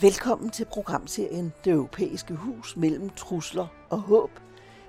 Velkommen 0.00 0.50
til 0.50 0.64
programserien 0.64 1.52
Det 1.64 1.72
Europæiske 1.72 2.34
Hus 2.34 2.76
mellem 2.76 3.10
trusler 3.10 3.66
og 3.90 3.98
håb. 4.00 4.30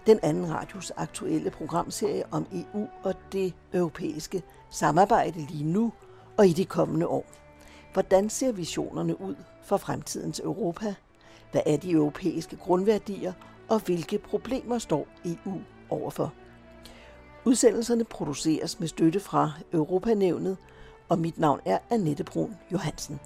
Den 0.07 0.19
anden 0.23 0.49
radios 0.49 0.91
aktuelle 0.97 1.51
programserie 1.51 2.23
om 2.31 2.45
EU 2.53 2.87
og 3.03 3.13
det 3.31 3.53
europæiske 3.73 4.43
samarbejde 4.70 5.39
lige 5.39 5.63
nu 5.63 5.93
og 6.38 6.47
i 6.47 6.53
de 6.53 6.65
kommende 6.65 7.07
år. 7.07 7.25
Hvordan 7.93 8.29
ser 8.29 8.51
visionerne 8.51 9.21
ud 9.21 9.35
for 9.63 9.77
fremtidens 9.77 10.39
Europa? 10.39 10.95
Hvad 11.51 11.62
er 11.65 11.77
de 11.77 11.91
europæiske 11.91 12.57
grundværdier, 12.57 13.34
og 13.70 13.79
hvilke 13.79 14.17
problemer 14.17 14.77
står 14.77 15.07
EU 15.26 15.62
overfor? 15.89 16.34
Udsendelserne 17.45 18.03
produceres 18.03 18.79
med 18.79 18.87
støtte 18.87 19.20
fra 19.20 19.51
Europanævnet, 19.73 20.57
og 21.09 21.20
mit 21.20 21.37
navn 21.39 21.59
er 21.65 21.77
Annette 21.89 22.23
Brun 22.23 22.55
Johansen. 22.71 23.20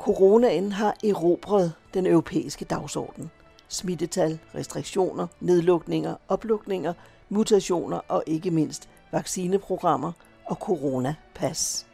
Coronaen 0.00 0.72
har 0.72 0.96
erobret 1.04 1.72
den 1.94 2.06
europæiske 2.06 2.64
dagsorden. 2.64 3.30
Smittetal, 3.68 4.38
restriktioner, 4.54 5.26
nedlukninger, 5.40 6.14
oplukninger, 6.28 6.92
mutationer 7.28 8.00
og 8.08 8.22
ikke 8.26 8.50
mindst 8.50 8.88
vaccineprogrammer 9.12 10.12
og 10.44 10.56
coronapas. 10.56 11.86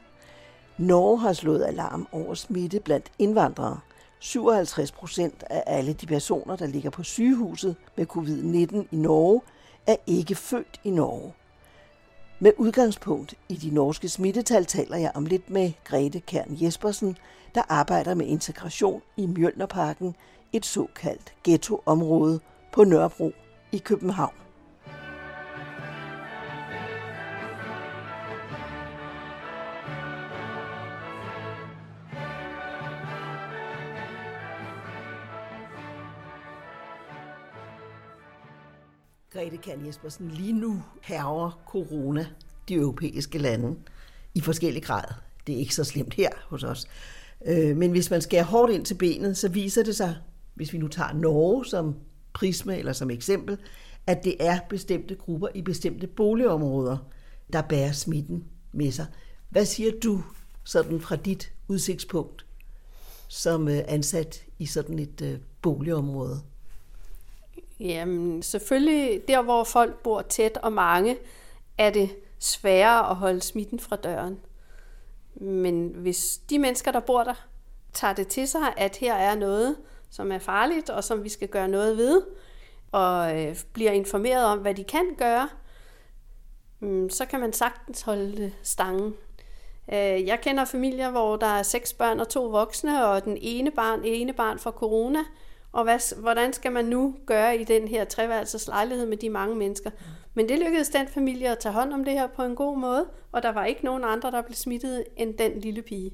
Norge 0.78 1.18
har 1.18 1.32
slået 1.32 1.64
alarm 1.64 2.08
over 2.12 2.34
smitte 2.34 2.80
blandt 2.80 3.12
indvandrere. 3.18 3.80
57 4.18 4.92
procent 4.92 5.44
af 5.50 5.62
alle 5.66 5.92
de 5.92 6.06
personer, 6.06 6.56
der 6.56 6.66
ligger 6.66 6.90
på 6.90 7.02
sygehuset 7.02 7.76
med 7.96 8.06
covid-19 8.16 8.76
i 8.92 8.96
Norge, 8.96 9.40
er 9.86 9.96
ikke 10.06 10.34
født 10.34 10.80
i 10.84 10.90
Norge. 10.90 11.32
Med 12.38 12.52
udgangspunkt 12.56 13.34
i 13.48 13.54
de 13.54 13.74
norske 13.74 14.08
smittetal 14.08 14.64
taler 14.64 14.96
jeg 14.96 15.12
om 15.14 15.26
lidt 15.26 15.50
med 15.50 15.72
Grete 15.84 16.20
Kern 16.20 16.56
Jespersen, 16.62 17.16
der 17.54 17.62
arbejder 17.68 18.14
med 18.14 18.26
integration 18.26 19.02
i 19.16 19.26
Mjølnerparken, 19.26 20.16
et 20.52 20.66
såkaldt 20.66 21.34
ghettoområde 21.44 22.40
på 22.72 22.84
Nørrebro 22.84 23.32
i 23.72 23.78
København. 23.78 24.34
Grete 39.46 39.56
Kjær 39.56 39.86
Jespersen, 39.86 40.28
lige 40.28 40.52
nu 40.52 40.82
herrer 41.02 41.60
corona 41.66 42.26
de 42.68 42.74
europæiske 42.74 43.38
lande 43.38 43.76
i 44.34 44.40
forskellige 44.40 44.84
grad. 44.84 45.04
Det 45.46 45.54
er 45.54 45.58
ikke 45.58 45.74
så 45.74 45.84
slemt 45.84 46.14
her 46.14 46.28
hos 46.48 46.64
os. 46.64 46.86
Øh, 47.46 47.76
men 47.76 47.90
hvis 47.90 48.10
man 48.10 48.22
skærer 48.22 48.44
hårdt 48.44 48.72
ind 48.72 48.84
til 48.84 48.94
benet, 48.94 49.36
så 49.36 49.48
viser 49.48 49.82
det 49.82 49.96
sig, 49.96 50.16
hvis 50.54 50.72
vi 50.72 50.78
nu 50.78 50.88
tager 50.88 51.12
Norge 51.12 51.66
som 51.66 51.94
prisme 52.32 52.78
eller 52.78 52.92
som 52.92 53.10
eksempel, 53.10 53.58
at 54.06 54.24
det 54.24 54.36
er 54.40 54.58
bestemte 54.68 55.14
grupper 55.14 55.48
i 55.54 55.62
bestemte 55.62 56.06
boligområder, 56.06 56.96
der 57.52 57.62
bærer 57.62 57.92
smitten 57.92 58.44
med 58.72 58.92
sig. 58.92 59.06
Hvad 59.50 59.64
siger 59.64 59.92
du 60.04 60.22
sådan 60.64 61.00
fra 61.00 61.16
dit 61.16 61.52
udsigtspunkt 61.68 62.46
som 63.28 63.68
øh, 63.68 63.82
ansat 63.88 64.44
i 64.58 64.66
sådan 64.66 64.98
et 64.98 65.22
øh, 65.22 65.38
boligområde? 65.62 66.40
Jamen, 67.80 68.42
selvfølgelig 68.42 69.28
der, 69.28 69.42
hvor 69.42 69.64
folk 69.64 70.02
bor 70.02 70.22
tæt 70.22 70.56
og 70.56 70.72
mange, 70.72 71.18
er 71.78 71.90
det 71.90 72.10
sværere 72.38 73.10
at 73.10 73.16
holde 73.16 73.40
smitten 73.40 73.78
fra 73.78 73.96
døren. 73.96 74.40
Men 75.34 75.88
hvis 75.88 76.40
de 76.50 76.58
mennesker, 76.58 76.92
der 76.92 77.00
bor 77.00 77.24
der, 77.24 77.46
tager 77.92 78.12
det 78.12 78.28
til 78.28 78.48
sig, 78.48 78.74
at 78.76 78.96
her 78.96 79.14
er 79.14 79.34
noget, 79.34 79.76
som 80.10 80.32
er 80.32 80.38
farligt, 80.38 80.90
og 80.90 81.04
som 81.04 81.24
vi 81.24 81.28
skal 81.28 81.48
gøre 81.48 81.68
noget 81.68 81.96
ved, 81.96 82.22
og 82.92 83.42
øh, 83.42 83.56
bliver 83.72 83.90
informeret 83.90 84.44
om, 84.44 84.58
hvad 84.58 84.74
de 84.74 84.84
kan 84.84 85.14
gøre, 85.18 85.48
mm, 86.80 87.10
så 87.10 87.26
kan 87.26 87.40
man 87.40 87.52
sagtens 87.52 88.02
holde 88.02 88.52
stangen. 88.62 89.14
Øh, 89.92 90.26
jeg 90.26 90.40
kender 90.42 90.64
familier, 90.64 91.10
hvor 91.10 91.36
der 91.36 91.46
er 91.46 91.62
seks 91.62 91.92
børn 91.92 92.20
og 92.20 92.28
to 92.28 92.44
voksne, 92.44 93.06
og 93.06 93.24
den 93.24 93.38
ene 93.40 93.70
barn, 93.70 94.00
ene 94.04 94.32
barn 94.32 94.58
får 94.58 94.70
corona, 94.70 95.18
og 95.72 95.84
hvad, 95.84 96.20
hvordan 96.20 96.52
skal 96.52 96.72
man 96.72 96.84
nu 96.84 97.16
gøre 97.26 97.56
i 97.56 97.64
den 97.64 97.88
her 97.88 98.04
treværelses 98.04 98.66
lejlighed 98.66 99.06
med 99.06 99.16
de 99.16 99.30
mange 99.30 99.56
mennesker? 99.56 99.90
Men 100.34 100.48
det 100.48 100.58
lykkedes 100.58 100.88
den 100.88 101.08
familie 101.08 101.48
at 101.48 101.58
tage 101.58 101.72
hånd 101.72 101.92
om 101.92 102.04
det 102.04 102.12
her 102.12 102.26
på 102.26 102.42
en 102.42 102.56
god 102.56 102.78
måde, 102.78 103.06
og 103.32 103.42
der 103.42 103.52
var 103.52 103.64
ikke 103.64 103.84
nogen 103.84 104.04
andre, 104.04 104.30
der 104.30 104.42
blev 104.42 104.54
smittet 104.54 105.04
end 105.16 105.34
den 105.34 105.60
lille 105.60 105.82
pige. 105.82 106.10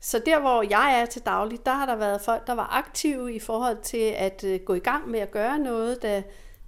Så 0.00 0.18
der, 0.26 0.40
hvor 0.40 0.62
jeg 0.62 1.00
er 1.00 1.06
til 1.06 1.22
daglig, 1.22 1.66
der 1.66 1.72
har 1.72 1.86
der 1.86 1.96
været 1.96 2.20
folk, 2.20 2.46
der 2.46 2.52
var 2.52 2.76
aktive 2.76 3.34
i 3.34 3.38
forhold 3.38 3.78
til 3.82 4.14
at 4.16 4.44
øh, 4.44 4.60
gå 4.60 4.74
i 4.74 4.78
gang 4.78 5.08
med 5.08 5.20
at 5.20 5.30
gøre 5.30 5.58
noget. 5.58 6.02
Da, 6.02 6.22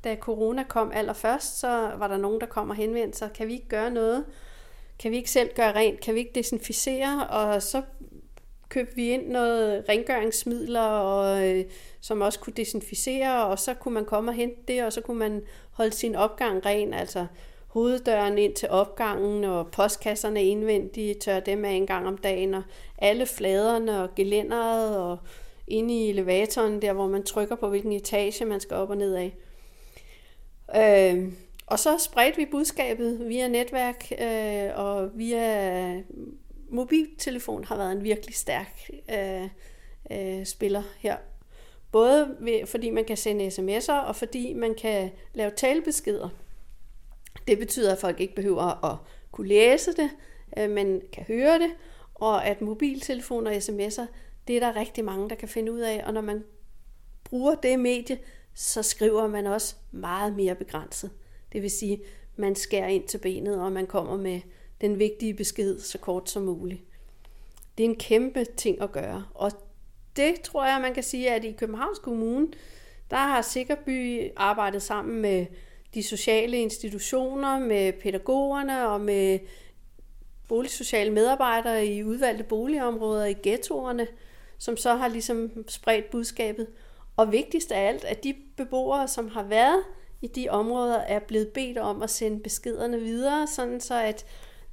da 0.04 0.16
corona 0.16 0.62
kom 0.62 0.90
allerførst, 0.94 1.60
så 1.60 1.90
var 1.98 2.08
der 2.08 2.16
nogen, 2.16 2.40
der 2.40 2.46
kom 2.46 2.70
og 2.70 2.76
henvendte 2.76 3.18
sig, 3.18 3.32
kan 3.32 3.46
vi 3.46 3.52
ikke 3.52 3.68
gøre 3.68 3.90
noget? 3.90 4.24
Kan 4.98 5.10
vi 5.10 5.16
ikke 5.16 5.30
selv 5.30 5.50
gøre 5.54 5.74
rent? 5.74 6.00
Kan 6.00 6.14
vi 6.14 6.18
ikke 6.18 6.32
desinficere? 6.34 7.26
Og 7.26 7.62
så 7.62 7.82
købte 8.68 8.96
vi 8.96 9.10
ind 9.10 9.28
noget 9.28 9.84
rengøringsmidler, 9.88 10.80
og, 10.80 11.48
øh, 11.48 11.64
som 12.00 12.20
også 12.20 12.38
kunne 12.38 12.54
desinficere, 12.56 13.46
og 13.46 13.58
så 13.58 13.74
kunne 13.74 13.94
man 13.94 14.04
komme 14.04 14.30
og 14.30 14.34
hente 14.34 14.60
det, 14.68 14.84
og 14.84 14.92
så 14.92 15.00
kunne 15.00 15.18
man 15.18 15.42
holde 15.70 15.92
sin 15.92 16.14
opgang 16.14 16.66
ren, 16.66 16.94
altså 16.94 17.26
hoveddøren 17.66 18.38
ind 18.38 18.54
til 18.54 18.68
opgangen, 18.70 19.44
og 19.44 19.70
postkasserne 19.70 20.44
indvendige, 20.44 21.14
tør 21.14 21.40
dem 21.40 21.64
af 21.64 21.70
en 21.70 21.86
gang 21.86 22.06
om 22.06 22.18
dagen, 22.18 22.54
og 22.54 22.62
alle 22.98 23.26
fladerne 23.26 24.02
og 24.02 24.14
gelænderet, 24.14 24.98
og 24.98 25.18
inde 25.68 25.94
i 25.94 26.10
elevatoren, 26.10 26.82
der 26.82 26.92
hvor 26.92 27.06
man 27.06 27.22
trykker 27.22 27.56
på, 27.56 27.68
hvilken 27.68 27.92
etage 27.92 28.44
man 28.44 28.60
skal 28.60 28.76
op 28.76 28.90
og 28.90 28.96
ned 28.96 29.14
af. 29.14 29.36
Øh, 30.76 31.32
og 31.66 31.78
så 31.78 31.98
spredte 31.98 32.36
vi 32.36 32.46
budskabet 32.46 33.28
via 33.28 33.48
netværk 33.48 34.12
øh, 34.20 34.70
og 34.74 35.10
via 35.14 36.02
mobiltelefon 36.68 37.64
har 37.64 37.76
været 37.76 37.92
en 37.92 38.04
virkelig 38.04 38.34
stærk 38.34 38.90
øh, 39.14 39.48
øh, 40.10 40.46
spiller 40.46 40.82
her. 40.98 41.16
Både 41.92 42.36
ved, 42.40 42.66
fordi 42.66 42.90
man 42.90 43.04
kan 43.04 43.16
sende 43.16 43.46
sms'er, 43.46 43.92
og 43.92 44.16
fordi 44.16 44.52
man 44.52 44.74
kan 44.74 45.10
lave 45.34 45.50
talebeskeder. 45.50 46.28
Det 47.48 47.58
betyder, 47.58 47.92
at 47.92 47.98
folk 47.98 48.20
ikke 48.20 48.34
behøver 48.34 48.84
at 48.84 48.98
kunne 49.32 49.48
læse 49.48 49.92
det, 49.92 50.10
øh, 50.58 50.70
men 50.70 51.02
kan 51.12 51.24
høre 51.24 51.58
det, 51.58 51.70
og 52.14 52.46
at 52.46 52.60
mobiltelefoner 52.60 53.50
og 53.50 53.56
sms'er, 53.56 54.06
det 54.48 54.56
er 54.56 54.60
der 54.60 54.76
rigtig 54.76 55.04
mange, 55.04 55.28
der 55.30 55.34
kan 55.34 55.48
finde 55.48 55.72
ud 55.72 55.80
af, 55.80 56.02
og 56.06 56.14
når 56.14 56.20
man 56.20 56.44
bruger 57.24 57.54
det 57.54 57.80
medie, 57.80 58.18
så 58.54 58.82
skriver 58.82 59.26
man 59.28 59.46
også 59.46 59.74
meget 59.90 60.36
mere 60.36 60.54
begrænset. 60.54 61.10
Det 61.52 61.62
vil 61.62 61.70
sige, 61.70 62.02
man 62.36 62.54
skærer 62.54 62.88
ind 62.88 63.08
til 63.08 63.18
benet, 63.18 63.60
og 63.60 63.72
man 63.72 63.86
kommer 63.86 64.16
med 64.16 64.40
den 64.80 64.98
vigtige 64.98 65.34
besked 65.34 65.80
så 65.80 65.98
kort 65.98 66.30
som 66.30 66.42
muligt. 66.42 66.80
Det 67.78 67.84
er 67.84 67.88
en 67.88 67.96
kæmpe 67.96 68.44
ting 68.44 68.80
at 68.80 68.92
gøre, 68.92 69.24
og 69.34 69.52
det 70.16 70.40
tror 70.40 70.66
jeg, 70.66 70.80
man 70.80 70.94
kan 70.94 71.02
sige, 71.02 71.30
at 71.30 71.44
i 71.44 71.52
Københavns 71.52 71.98
Kommune, 71.98 72.48
der 73.10 73.16
har 73.16 73.42
Sikkerby 73.42 74.30
arbejdet 74.36 74.82
sammen 74.82 75.22
med 75.22 75.46
de 75.94 76.02
sociale 76.02 76.56
institutioner, 76.56 77.58
med 77.58 77.92
pædagogerne 77.92 78.88
og 78.88 79.00
med 79.00 79.38
boligsociale 80.48 81.12
medarbejdere 81.12 81.86
i 81.86 82.04
udvalgte 82.04 82.44
boligområder 82.44 83.24
i 83.24 83.34
ghettoerne, 83.42 84.06
som 84.58 84.76
så 84.76 84.94
har 84.94 85.08
ligesom 85.08 85.50
spredt 85.68 86.10
budskabet. 86.10 86.66
Og 87.16 87.32
vigtigst 87.32 87.72
af 87.72 87.88
alt, 87.88 88.04
at 88.04 88.24
de 88.24 88.34
beboere, 88.56 89.08
som 89.08 89.28
har 89.28 89.42
været 89.42 89.82
i 90.22 90.26
de 90.26 90.48
områder, 90.48 90.98
er 90.98 91.18
blevet 91.18 91.48
bedt 91.48 91.78
om 91.78 92.02
at 92.02 92.10
sende 92.10 92.40
beskederne 92.40 93.00
videre, 93.00 93.46
sådan 93.46 93.80
så 93.80 93.94
at 93.94 94.26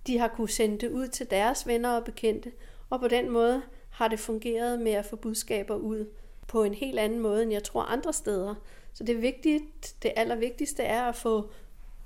de 0.07 0.17
har 0.17 0.27
kunne 0.27 0.49
sende 0.49 0.77
det 0.77 0.91
ud 0.91 1.07
til 1.07 1.31
deres 1.31 1.67
venner 1.67 1.89
og 1.89 2.03
bekendte, 2.03 2.51
og 2.89 2.99
på 2.99 3.07
den 3.07 3.29
måde 3.29 3.61
har 3.89 4.07
det 4.07 4.19
fungeret 4.19 4.79
med 4.79 4.91
at 4.91 5.05
få 5.05 5.15
budskaber 5.15 5.75
ud 5.75 6.05
på 6.47 6.63
en 6.63 6.73
helt 6.73 6.99
anden 6.99 7.19
måde, 7.19 7.43
end 7.43 7.51
jeg 7.51 7.63
tror 7.63 7.81
andre 7.81 8.13
steder. 8.13 8.55
Så 8.93 9.03
det 9.03 9.21
vigtigt, 9.21 9.95
det 10.03 10.11
allervigtigste 10.15 10.83
er 10.83 11.03
at 11.03 11.15
få 11.15 11.49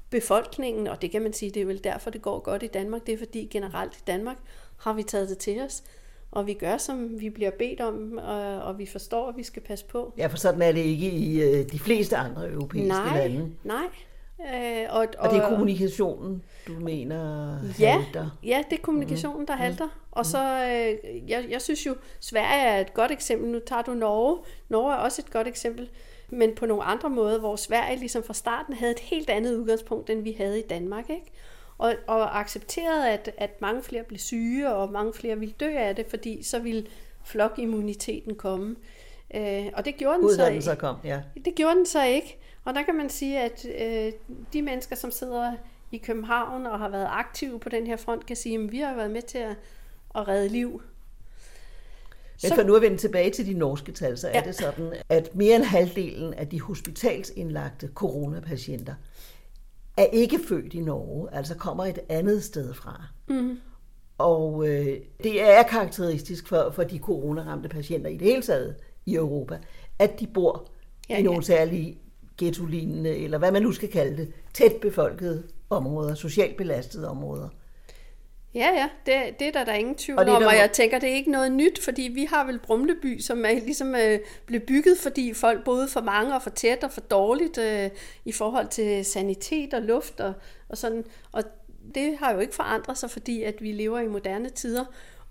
befolkningen, 0.10 0.88
og 0.88 1.02
det 1.02 1.12
kan 1.12 1.22
man 1.22 1.34
sige, 1.34 1.52
det 1.52 1.62
er 1.62 1.66
vel 1.66 1.84
derfor, 1.84 2.10
det 2.10 2.22
går 2.22 2.40
godt 2.40 2.64
i 2.64 2.68
Danmark, 2.68 3.08
det 3.08 3.14
er 3.14 3.18
fordi 3.18 3.48
generelt 3.52 3.98
i 3.98 4.02
Danmark 4.08 4.38
har 4.78 4.94
vi 4.94 5.04
taget 5.04 5.30
det 5.30 5.38
til 5.38 5.62
os, 5.62 5.84
og 6.32 6.48
vi 6.48 6.54
gør, 6.54 6.78
som 6.78 7.20
vi 7.20 7.30
bliver 7.30 7.52
bedt 7.52 7.82
om, 7.82 8.18
og, 8.18 8.62
og 8.62 8.80
vi 8.80 8.86
forstår, 8.86 9.30
at 9.30 9.38
vi 9.38 9.44
skal 9.44 9.62
passe 9.62 9.86
på. 9.86 10.14
Ja, 10.18 10.28
for 10.28 10.38
sådan 10.38 10.62
er 10.62 10.72
det 10.72 10.82
ikke 10.82 11.12
i 11.12 11.42
øh, 11.42 11.72
de 11.72 11.80
fleste 11.80 12.18
andre 12.18 12.50
europæiske 12.50 12.88
nej, 12.88 13.28
lande. 13.28 13.52
Nej, 13.64 13.88
Øh, 14.42 14.86
og, 14.89 15.00
og, 15.00 15.07
og 15.19 15.30
det 15.30 15.44
er 15.44 15.50
kommunikationen, 15.50 16.44
du 16.68 16.72
mener 16.72 17.51
ja, 17.80 18.00
halter? 18.00 18.30
Ja, 18.44 18.63
det 18.69 18.78
er 18.78 18.81
kommunikationen, 18.81 19.48
der 19.48 19.56
mm. 19.56 19.62
halter. 19.62 19.88
Og 20.12 20.25
så, 20.25 20.39
øh, 20.39 21.30
jeg, 21.30 21.45
jeg 21.50 21.62
synes 21.62 21.86
jo, 21.86 21.95
Sverige 22.19 22.62
er 22.62 22.80
et 22.80 22.94
godt 22.94 23.12
eksempel. 23.12 23.50
Nu 23.50 23.60
tager 23.60 23.81
du 23.81 23.94
Norge. 23.94 24.38
Norge 24.69 24.94
er 24.94 24.98
også 24.98 25.22
et 25.25 25.31
godt 25.31 25.48
eksempel. 25.48 25.89
Men 26.30 26.56
på 26.56 26.66
nogle 26.66 26.84
andre 26.84 27.10
måder, 27.10 27.39
hvor 27.39 27.56
Sverige 27.56 28.00
ligesom 28.00 28.24
fra 28.24 28.34
starten 28.34 28.74
havde 28.74 28.92
et 28.92 29.00
helt 29.00 29.30
andet 29.30 29.56
udgangspunkt, 29.56 30.10
end 30.10 30.22
vi 30.22 30.36
havde 30.38 30.60
i 30.60 30.63
Danmark. 30.69 31.10
Ikke? 31.10 31.31
Og, 31.78 31.94
og 32.07 32.39
accepterede, 32.39 33.10
at, 33.10 33.31
at 33.38 33.62
mange 33.62 33.84
flere 33.84 34.04
blev 34.04 34.19
syge, 34.19 34.74
og 34.74 34.92
mange 34.92 35.13
flere 35.13 35.39
ville 35.39 35.54
dø 35.60 35.69
af 35.78 35.95
det, 35.95 36.06
fordi 36.10 36.44
så 36.44 36.60
ville 36.60 36.86
flokimmuniteten 37.24 38.36
komme. 38.36 38.75
Øh, 39.36 39.66
og 39.74 39.86
det 39.86 39.98
gjorde 39.98 40.19
den 40.19 40.30
så, 40.30 40.57
så 40.62 40.75
kom, 40.75 40.95
ja. 41.04 41.22
Det 41.45 41.56
gjorde 41.56 41.75
den 41.75 41.86
så 41.86 42.06
ikke. 42.06 42.38
Og 42.68 42.74
der 42.74 42.84
kan 42.84 42.96
man 42.96 43.10
sige, 43.10 43.40
at 43.40 43.66
øh, 43.81 44.14
de 44.54 44.62
mennesker, 44.62 44.96
som 44.96 45.12
sidder 45.12 45.54
i 45.92 45.98
København 45.98 46.66
og 46.66 46.80
har 46.80 46.90
været 46.90 47.08
aktive 47.10 47.60
på 47.60 47.69
den 47.69 47.88
her 47.88 47.98
front, 47.98 48.25
kan 48.25 48.36
sige, 48.36 48.64
at 48.64 48.72
vi 48.72 48.80
har 48.80 48.96
været 48.96 49.12
med 49.12 49.22
til 49.22 49.38
at, 49.38 49.56
at 50.16 50.28
redde 50.28 50.50
liv. 50.50 50.81
Men 52.44 52.52
for 52.56 52.64
nu 52.64 52.75
at 52.75 52.81
vende 52.81 52.98
tilbage 52.98 53.31
til 53.31 53.46
de 53.46 53.54
norske 53.54 53.92
tal, 53.92 54.18
så 54.18 54.28
er 54.28 54.38
ja. 54.38 54.44
det 54.46 54.56
sådan, 54.56 54.94
at 55.10 55.36
mere 55.36 55.56
end 55.56 55.64
halvdelen 55.64 56.34
af 56.34 56.48
de 56.48 56.62
hospitalsindlagte 56.62 57.90
coronapatienter 57.96 58.96
er 59.98 60.06
ikke 60.06 60.40
født 60.48 60.74
i 60.74 60.80
Norge, 60.80 61.34
altså 61.34 61.56
kommer 61.56 61.86
et 61.86 62.00
andet 62.10 62.44
sted 62.44 62.74
fra. 62.74 63.04
Mm. 63.30 63.60
Og 64.18 64.68
øh, 64.68 64.98
det 65.24 65.42
er 65.42 65.63
karakteristisk 65.63 66.48
for, 66.48 66.72
for 66.75 66.84
de 66.84 67.00
coronaramte 67.00 67.70
patienter 67.70 68.10
i 68.10 68.18
det 68.18 68.28
hele 68.28 68.42
taget 68.42 68.75
i 69.06 69.16
Europa, 69.16 69.60
at 70.00 70.20
de 70.20 70.28
bor 70.28 70.70
ja, 71.10 71.18
i 71.18 71.22
nogle 71.22 71.40
ja. 71.40 71.42
særlige 71.46 71.98
ghetto-lignende, 72.38 73.18
eller 73.18 73.38
hvad 73.38 73.51
man 73.51 73.62
nu 73.62 73.72
skal 73.72 73.89
kalde 73.89 74.18
det, 74.18 74.34
tæt 74.54 74.75
befolkede 74.81 75.44
områder, 75.69 76.16
socialt 76.16 76.57
belastede 76.57 77.10
områder. 77.10 77.50
Ja, 78.56 78.69
ja, 78.75 78.89
det, 79.06 79.39
det 79.39 79.48
er 79.48 79.51
der, 79.51 79.63
der 79.66 79.72
er 79.72 79.75
ingen 79.75 79.95
tvivl 79.95 80.19
og 80.19 80.25
det, 80.25 80.36
om, 80.36 80.44
og 80.44 80.56
jeg 80.56 80.72
tænker, 80.72 81.00
det 81.00 81.10
er 81.10 81.13
ikke 81.13 81.31
noget 81.31 81.51
nyt, 81.51 81.84
fordi 81.84 82.01
vi 82.01 82.25
har 82.25 82.45
vel 82.45 82.60
Brumleby, 82.60 83.19
som 83.19 83.45
er 83.45 83.54
ligesom 83.54 83.95
øh, 83.95 84.19
blev 84.45 84.62
bygget, 84.62 84.98
fordi 84.98 85.34
folk 85.34 85.63
boede 85.63 85.88
for 85.88 86.01
mange 86.01 86.36
og 86.36 86.42
for 86.42 86.50
tæt 86.50 86.84
og 86.84 86.92
for 86.92 87.01
dårligt 87.01 87.57
øh, 87.57 87.89
i 88.25 88.31
forhold 88.31 88.68
til 88.68 89.06
sanitet 89.06 89.74
og 89.74 89.81
luft 89.81 90.19
og, 90.19 90.34
og 90.69 90.78
sådan, 90.78 91.04
og 91.31 91.44
det 91.95 92.18
har 92.19 92.34
jo 92.34 92.39
ikke 92.39 92.56
forandret 92.56 92.98
sig, 92.98 93.12
fordi 93.12 93.44
at 93.44 93.56
vi 93.62 93.72
lever 93.72 94.00
i 94.00 94.07
moderne 94.07 94.50
tider, 94.50 94.86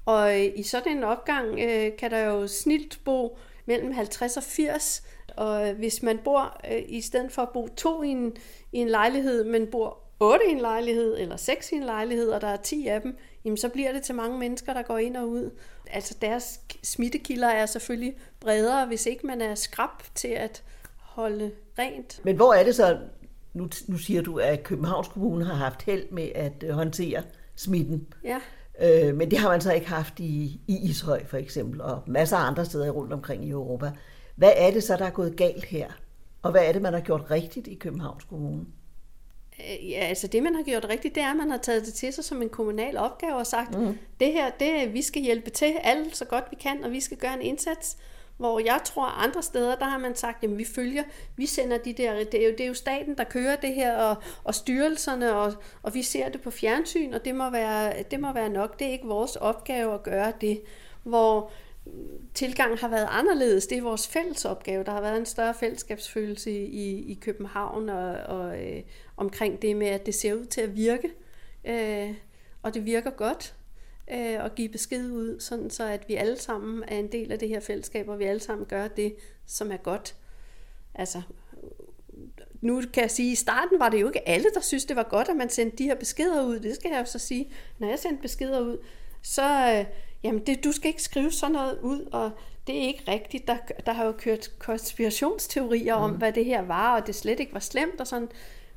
og 0.07 0.41
øh, 0.41 0.53
i 0.57 0.63
sådan 0.63 0.97
en 0.97 1.05
opgang 1.05 1.61
øh, 1.61 1.97
kan 1.99 2.11
der 2.11 2.19
jo 2.19 2.47
snilt 2.47 2.99
bo 3.05 3.39
mellem 3.67 3.93
50 3.93 4.37
og 4.37 4.43
80 4.43 5.03
og 5.37 5.73
hvis 5.73 6.03
man 6.03 6.19
bor, 6.25 6.61
øh, 6.73 6.83
i 6.89 7.01
stedet 7.01 7.33
for 7.33 7.43
at 7.43 7.49
bo 7.55 7.69
to 7.77 8.03
i 8.03 8.09
en, 8.09 8.37
i 8.73 8.79
en 8.79 8.89
lejlighed, 8.89 9.45
men 9.45 9.67
bor 9.67 9.99
otte 10.21 10.45
i 10.49 10.53
en 10.53 10.61
lejlighed, 10.61 11.19
eller 11.19 11.37
seks 11.37 11.73
i 11.73 11.75
en 11.75 11.85
lejlighed, 11.85 12.29
og 12.29 12.41
der 12.41 12.47
er 12.47 12.57
ti 12.57 12.87
af 12.87 13.01
dem, 13.01 13.17
jamen 13.45 13.57
så 13.57 13.69
bliver 13.69 13.93
det 13.93 14.03
til 14.03 14.15
mange 14.15 14.39
mennesker, 14.39 14.73
der 14.73 14.83
går 14.83 14.99
ind 14.99 15.17
og 15.17 15.29
ud. 15.29 15.51
Altså 15.91 16.15
deres 16.21 16.61
smittekilder 16.83 17.49
er 17.49 17.67
selvfølgelig 17.67 18.17
bredere, 18.41 18.87
hvis 18.87 19.07
ikke 19.07 19.27
man 19.27 19.41
er 19.41 19.55
skrab 19.55 20.03
til 20.15 20.29
at 20.29 20.63
holde 20.99 21.51
rent. 21.79 22.21
Men 22.25 22.37
hvor 22.37 22.55
er 22.55 22.65
det 22.65 22.75
så, 22.75 22.99
nu, 23.55 23.69
nu 23.87 23.99
siger 23.99 24.23
du, 24.23 24.39
at 24.39 24.63
Københavns 24.63 25.09
Kommune 25.09 25.45
har 25.45 25.55
haft 25.55 25.83
held 25.83 26.11
med 26.11 26.29
at 26.35 26.63
øh, 26.63 26.71
håndtere 26.71 27.23
smitten. 27.57 28.07
Ja. 28.25 28.41
Øh, 28.81 29.17
men 29.17 29.31
det 29.31 29.39
har 29.39 29.49
man 29.49 29.61
så 29.61 29.73
ikke 29.73 29.89
haft 29.89 30.21
i, 30.21 30.61
i 30.67 30.79
Ishøj 30.83 31.25
for 31.25 31.37
eksempel, 31.37 31.81
og 31.81 32.03
masser 32.07 32.37
af 32.37 32.47
andre 32.47 32.65
steder 32.65 32.91
rundt 32.91 33.13
omkring 33.13 33.45
i 33.45 33.51
Europa. 33.51 33.93
Hvad 34.37 34.53
er 34.57 34.71
det 34.71 34.83
så, 34.83 34.97
der 34.97 35.05
er 35.05 35.11
gået 35.11 35.37
galt 35.37 35.65
her? 35.65 35.89
Og 36.43 36.51
hvad 36.51 36.65
er 36.65 36.73
det, 36.73 36.83
man 36.83 36.93
har 36.93 37.01
gjort 37.01 37.31
rigtigt 37.31 37.67
i 37.67 37.75
Københavns 37.75 38.25
Kommune? 38.25 38.67
Øh, 39.61 39.91
ja, 39.91 39.99
altså 39.99 40.27
det, 40.27 40.43
man 40.43 40.55
har 40.55 40.63
gjort 40.63 40.87
rigtigt, 40.89 41.15
det 41.15 41.23
er, 41.23 41.31
at 41.31 41.37
man 41.37 41.51
har 41.51 41.59
taget 41.59 41.87
det 41.87 41.95
til 41.95 42.13
sig 42.13 42.25
som 42.25 42.43
en 42.43 42.49
kommunal 42.49 42.97
opgave 42.97 43.37
og 43.37 43.47
sagt, 43.47 43.79
mm. 43.79 43.99
det 44.21 44.33
her, 44.33 44.51
det 44.51 44.93
vi 44.93 45.03
skal 45.03 45.23
hjælpe 45.23 45.51
til 45.51 45.75
alle 45.83 46.05
så 46.13 46.25
godt 46.25 46.45
vi 46.51 46.57
kan, 46.57 46.85
og 46.85 46.91
vi 46.91 47.01
skal 47.01 47.17
gøre 47.17 47.35
en 47.35 47.43
indsats. 47.43 47.97
Hvor 48.37 48.61
jeg 48.61 48.81
tror, 48.85 49.05
andre 49.05 49.43
steder, 49.43 49.77
der 49.77 49.85
har 49.85 49.99
man 49.99 50.17
sagt, 50.17 50.43
jamen 50.43 50.59
vi 50.59 50.65
følger, 50.65 51.03
vi 51.37 51.47
sender 51.47 51.79
de 51.79 51.93
der, 51.93 52.25
det 52.25 52.43
er 52.43 52.47
jo, 52.47 52.53
det 52.53 52.61
er 52.61 52.67
jo 52.67 52.75
staten, 52.75 53.19
der 53.19 53.25
kører 53.25 53.57
det 53.57 53.75
her, 53.75 53.97
og, 53.97 54.17
og 54.45 54.55
styrelserne, 54.55 55.37
og, 55.37 55.53
og 55.83 55.95
vi 55.95 56.03
ser 56.03 56.29
det 56.29 56.41
på 56.41 56.51
fjernsyn, 56.51 57.13
og 57.13 57.25
det 57.25 57.35
må, 57.35 57.51
være, 57.51 57.93
det 58.11 58.21
må 58.21 58.33
være 58.33 58.49
nok. 58.49 58.79
Det 58.79 58.87
er 58.87 58.93
ikke 58.93 59.07
vores 59.07 59.37
opgave 59.37 59.95
at 59.95 60.03
gøre 60.03 60.33
det. 60.41 60.63
Hvor 61.03 61.51
tilgang 62.35 62.79
har 62.79 62.89
været 62.89 63.09
anderledes. 63.11 63.67
Det 63.67 63.79
er 63.79 63.83
vores 63.83 64.09
fælles 64.09 64.45
opgave. 64.45 64.85
Der 64.85 64.93
har 64.93 65.01
været 65.01 65.19
en 65.19 65.27
større 65.27 65.55
fællesskabsfølelse 65.55 66.51
i, 66.51 67.13
i 67.13 67.15
København 67.15 67.89
og, 67.89 68.13
og 68.13 68.65
øh, 68.65 68.83
omkring 69.17 69.63
det 69.63 69.77
med, 69.77 69.87
at 69.87 70.07
det 70.07 70.15
ser 70.15 70.35
ud 70.35 70.45
til 70.45 70.61
at 70.61 70.77
virke. 70.77 71.11
Øh, 71.65 72.15
og 72.63 72.75
det 72.75 72.85
virker 72.85 73.11
godt 73.11 73.55
øh, 74.11 74.45
at 74.45 74.55
give 74.55 74.69
besked 74.69 75.11
ud, 75.11 75.41
sådan 75.41 75.71
så 75.71 75.85
at 75.85 76.09
vi 76.09 76.15
alle 76.15 76.39
sammen 76.39 76.85
er 76.89 76.99
en 76.99 77.13
del 77.13 77.33
af 77.33 77.39
det 77.39 77.49
her 77.49 77.61
fællesskab, 77.61 78.09
og 78.09 78.19
vi 78.19 78.25
alle 78.25 78.41
sammen 78.41 78.67
gør 78.67 78.89
det, 78.89 79.15
som 79.47 79.73
er 79.73 79.77
godt. 79.77 80.15
Altså, 80.95 81.23
nu 82.61 82.83
kan 82.93 83.03
jeg 83.03 83.11
sige, 83.11 83.29
at 83.29 83.33
i 83.33 83.37
starten 83.37 83.79
var 83.79 83.89
det 83.89 84.01
jo 84.01 84.07
ikke 84.07 84.29
alle, 84.29 84.47
der 84.55 84.61
synes, 84.61 84.85
det 84.85 84.97
var 84.97 85.03
godt, 85.11 85.29
at 85.29 85.37
man 85.37 85.51
sendte 85.51 85.77
de 85.77 85.85
her 85.85 85.95
beskeder 85.95 86.47
ud. 86.47 86.61
Det 86.61 86.75
skal 86.75 86.91
jeg 86.91 87.01
jo 87.01 87.05
så 87.05 87.19
sige. 87.19 87.53
Når 87.79 87.89
jeg 87.89 87.99
sendte 87.99 88.23
beskeder 88.23 88.61
ud, 88.61 88.79
så, 89.23 89.77
øh, 89.79 89.85
jamen 90.27 90.47
det, 90.47 90.65
du 90.65 90.73
skal 90.73 90.89
ikke 90.89 91.03
skrive 91.03 91.31
sådan 91.31 91.53
noget 91.53 91.79
ud, 91.83 92.09
og 92.13 92.31
det 92.67 92.77
er 92.77 92.83
ikke 92.87 93.05
rigtigt. 93.09 93.49
Der, 93.49 93.57
der 93.87 93.93
har 93.93 94.05
jo 94.05 94.13
kørt 94.13 94.59
konspirationsteorier 94.59 95.97
mm. 95.97 96.03
om, 96.03 96.11
hvad 96.11 96.33
det 96.33 96.45
her 96.45 96.63
var, 96.63 97.01
og 97.01 97.07
det 97.07 97.15
slet 97.15 97.41
ikke 97.41 97.55
var 97.55 97.61
slemt 97.61 98.01
og 98.01 98.07
sådan. 98.07 98.29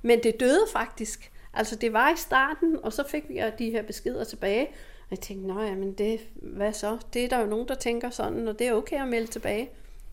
Men 0.01 0.23
det 0.23 0.39
døde 0.39 0.65
faktisk. 0.73 1.31
Altså 1.53 1.75
det 1.75 1.93
var 1.93 2.13
i 2.13 2.17
starten, 2.17 2.79
og 2.83 2.93
så 2.93 3.03
fik 3.07 3.29
vi 3.29 3.41
de 3.59 3.71
her 3.71 3.81
beskeder 3.81 4.23
tilbage. 4.23 4.67
Og 5.01 5.11
jeg 5.11 5.19
tænkte, 5.19 5.47
nej, 5.47 5.75
men 5.75 5.93
det, 5.93 6.19
hvad 6.33 6.73
så? 6.73 6.97
Det 7.13 7.25
er 7.25 7.29
der 7.29 7.39
jo 7.39 7.45
nogen, 7.45 7.67
der 7.67 7.75
tænker 7.75 8.09
sådan, 8.09 8.47
og 8.47 8.59
det 8.59 8.67
er 8.67 8.73
okay 8.73 9.01
at 9.01 9.07
melde 9.07 9.27
tilbage. 9.27 9.69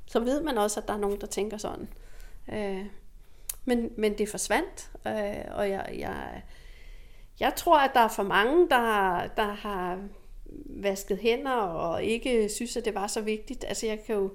Så 0.06 0.20
ved 0.20 0.42
man 0.42 0.58
også, 0.58 0.80
at 0.80 0.88
der 0.88 0.94
er 0.94 0.98
nogen, 0.98 1.20
der 1.20 1.26
tænker 1.26 1.56
sådan. 1.56 1.88
Øh, 2.52 2.86
men, 3.64 3.90
men 3.96 4.18
det 4.18 4.28
forsvandt, 4.28 4.90
øh, 5.06 5.56
og 5.56 5.70
jeg, 5.70 5.94
jeg, 5.98 6.42
jeg 7.40 7.52
tror, 7.56 7.78
at 7.78 7.90
der 7.94 8.00
er 8.00 8.08
for 8.08 8.22
mange, 8.22 8.68
der, 8.68 9.26
der 9.36 9.52
har 9.52 9.98
vasket 10.64 11.18
hænder 11.18 11.56
og 11.56 12.04
ikke 12.04 12.48
synes, 12.48 12.76
at 12.76 12.84
det 12.84 12.94
var 12.94 13.06
så 13.06 13.20
vigtigt. 13.20 13.64
Altså 13.64 13.86
jeg 13.86 14.04
kan 14.04 14.14
jo... 14.14 14.30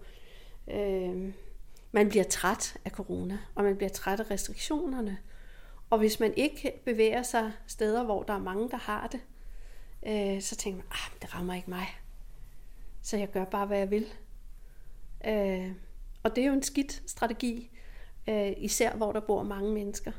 Øh, 0.72 1.34
man 1.92 2.10
bliver 2.10 2.24
træt 2.24 2.78
af 2.86 2.92
corona, 2.92 3.38
og 3.56 3.64
man 3.64 3.78
bliver 3.78 3.90
træt 3.90 4.20
af 4.20 4.32
restriktionerne. 4.32 5.18
Og 5.90 5.98
hvis 5.98 6.20
man 6.20 6.34
ikke 6.38 6.82
bevæger 6.86 7.24
sig 7.24 7.52
steder, 7.68 8.04
hvor 8.04 8.24
der 8.24 8.34
er 8.34 8.40
mange, 8.40 8.70
der 8.70 8.78
har 8.78 9.08
det, 9.08 9.20
øh, 10.08 10.42
så 10.42 10.56
tænker 10.56 10.78
man, 10.78 10.88
ah, 10.92 11.22
det 11.22 11.36
rammer 11.36 11.54
ikke 11.54 11.70
mig. 11.70 11.88
Så 13.02 13.18
jeg 13.18 13.32
gør 13.32 13.46
bare, 13.46 13.66
hvad 13.66 13.78
jeg 13.78 13.92
vil. 13.92 14.06
Øh, 15.28 15.72
og 16.24 16.36
det 16.36 16.42
er 16.42 16.48
jo 16.48 16.54
en 16.54 16.64
skidt 16.64 17.02
strategi, 17.08 17.70
øh, 18.30 18.52
især 18.58 18.96
hvor 18.96 19.12
der 19.12 19.20
bor 19.20 19.44
mange 19.44 19.74
mennesker. 19.74 20.12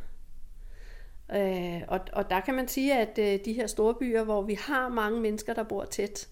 Øh, 1.34 1.82
og, 1.88 2.00
og 2.12 2.30
der 2.30 2.40
kan 2.40 2.54
man 2.54 2.68
sige, 2.68 2.98
at 2.98 3.18
øh, 3.18 3.44
de 3.44 3.52
her 3.52 3.66
store 3.66 3.94
byer, 3.94 4.24
hvor 4.24 4.42
vi 4.42 4.54
har 4.54 4.88
mange 4.88 5.20
mennesker, 5.20 5.54
der 5.54 5.62
bor 5.62 5.84
tæt, 5.84 6.28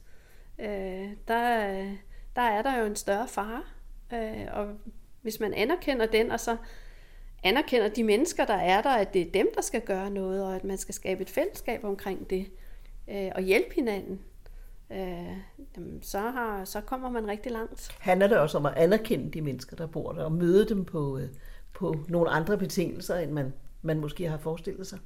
øh, 0.58 1.08
der, 1.28 1.84
der 2.36 2.42
er 2.42 2.62
der 2.62 2.78
jo 2.78 2.86
en 2.86 2.96
større 2.96 3.28
fare. 3.28 3.62
Øh, 4.12 4.46
og 4.52 4.66
hvis 5.22 5.40
man 5.40 5.54
anerkender 5.54 6.06
den, 6.06 6.30
og 6.30 6.40
så 6.40 6.56
anerkender 7.42 7.88
de 7.88 8.04
mennesker, 8.04 8.44
der 8.44 8.54
er 8.54 8.82
der, 8.82 8.90
at 8.90 9.14
det 9.14 9.22
er 9.22 9.30
dem, 9.30 9.48
der 9.54 9.62
skal 9.62 9.80
gøre 9.80 10.10
noget, 10.10 10.44
og 10.44 10.56
at 10.56 10.64
man 10.64 10.78
skal 10.78 10.94
skabe 10.94 11.22
et 11.22 11.30
fællesskab 11.30 11.84
omkring 11.84 12.30
det, 12.30 12.50
øh, 13.10 13.30
og 13.34 13.42
hjælpe 13.42 13.74
hinanden, 13.74 14.20
øh, 14.92 15.36
så, 16.02 16.18
har, 16.18 16.64
så 16.64 16.80
kommer 16.80 17.10
man 17.10 17.28
rigtig 17.28 17.52
langt. 17.52 17.88
Handler 18.00 18.26
det 18.26 18.38
også 18.38 18.58
om 18.58 18.66
at 18.66 18.74
anerkende 18.76 19.30
de 19.30 19.40
mennesker, 19.40 19.76
der 19.76 19.86
bor 19.86 20.12
der, 20.12 20.24
og 20.24 20.32
møde 20.32 20.68
dem 20.68 20.84
på, 20.84 21.18
øh, 21.18 21.28
på 21.72 21.94
nogle 22.08 22.30
andre 22.30 22.58
betingelser, 22.58 23.16
end 23.16 23.30
man 23.30 23.52
man 23.82 24.00
måske 24.00 24.28
har 24.28 24.38
forestillet 24.38 24.86
sig? 24.86 24.98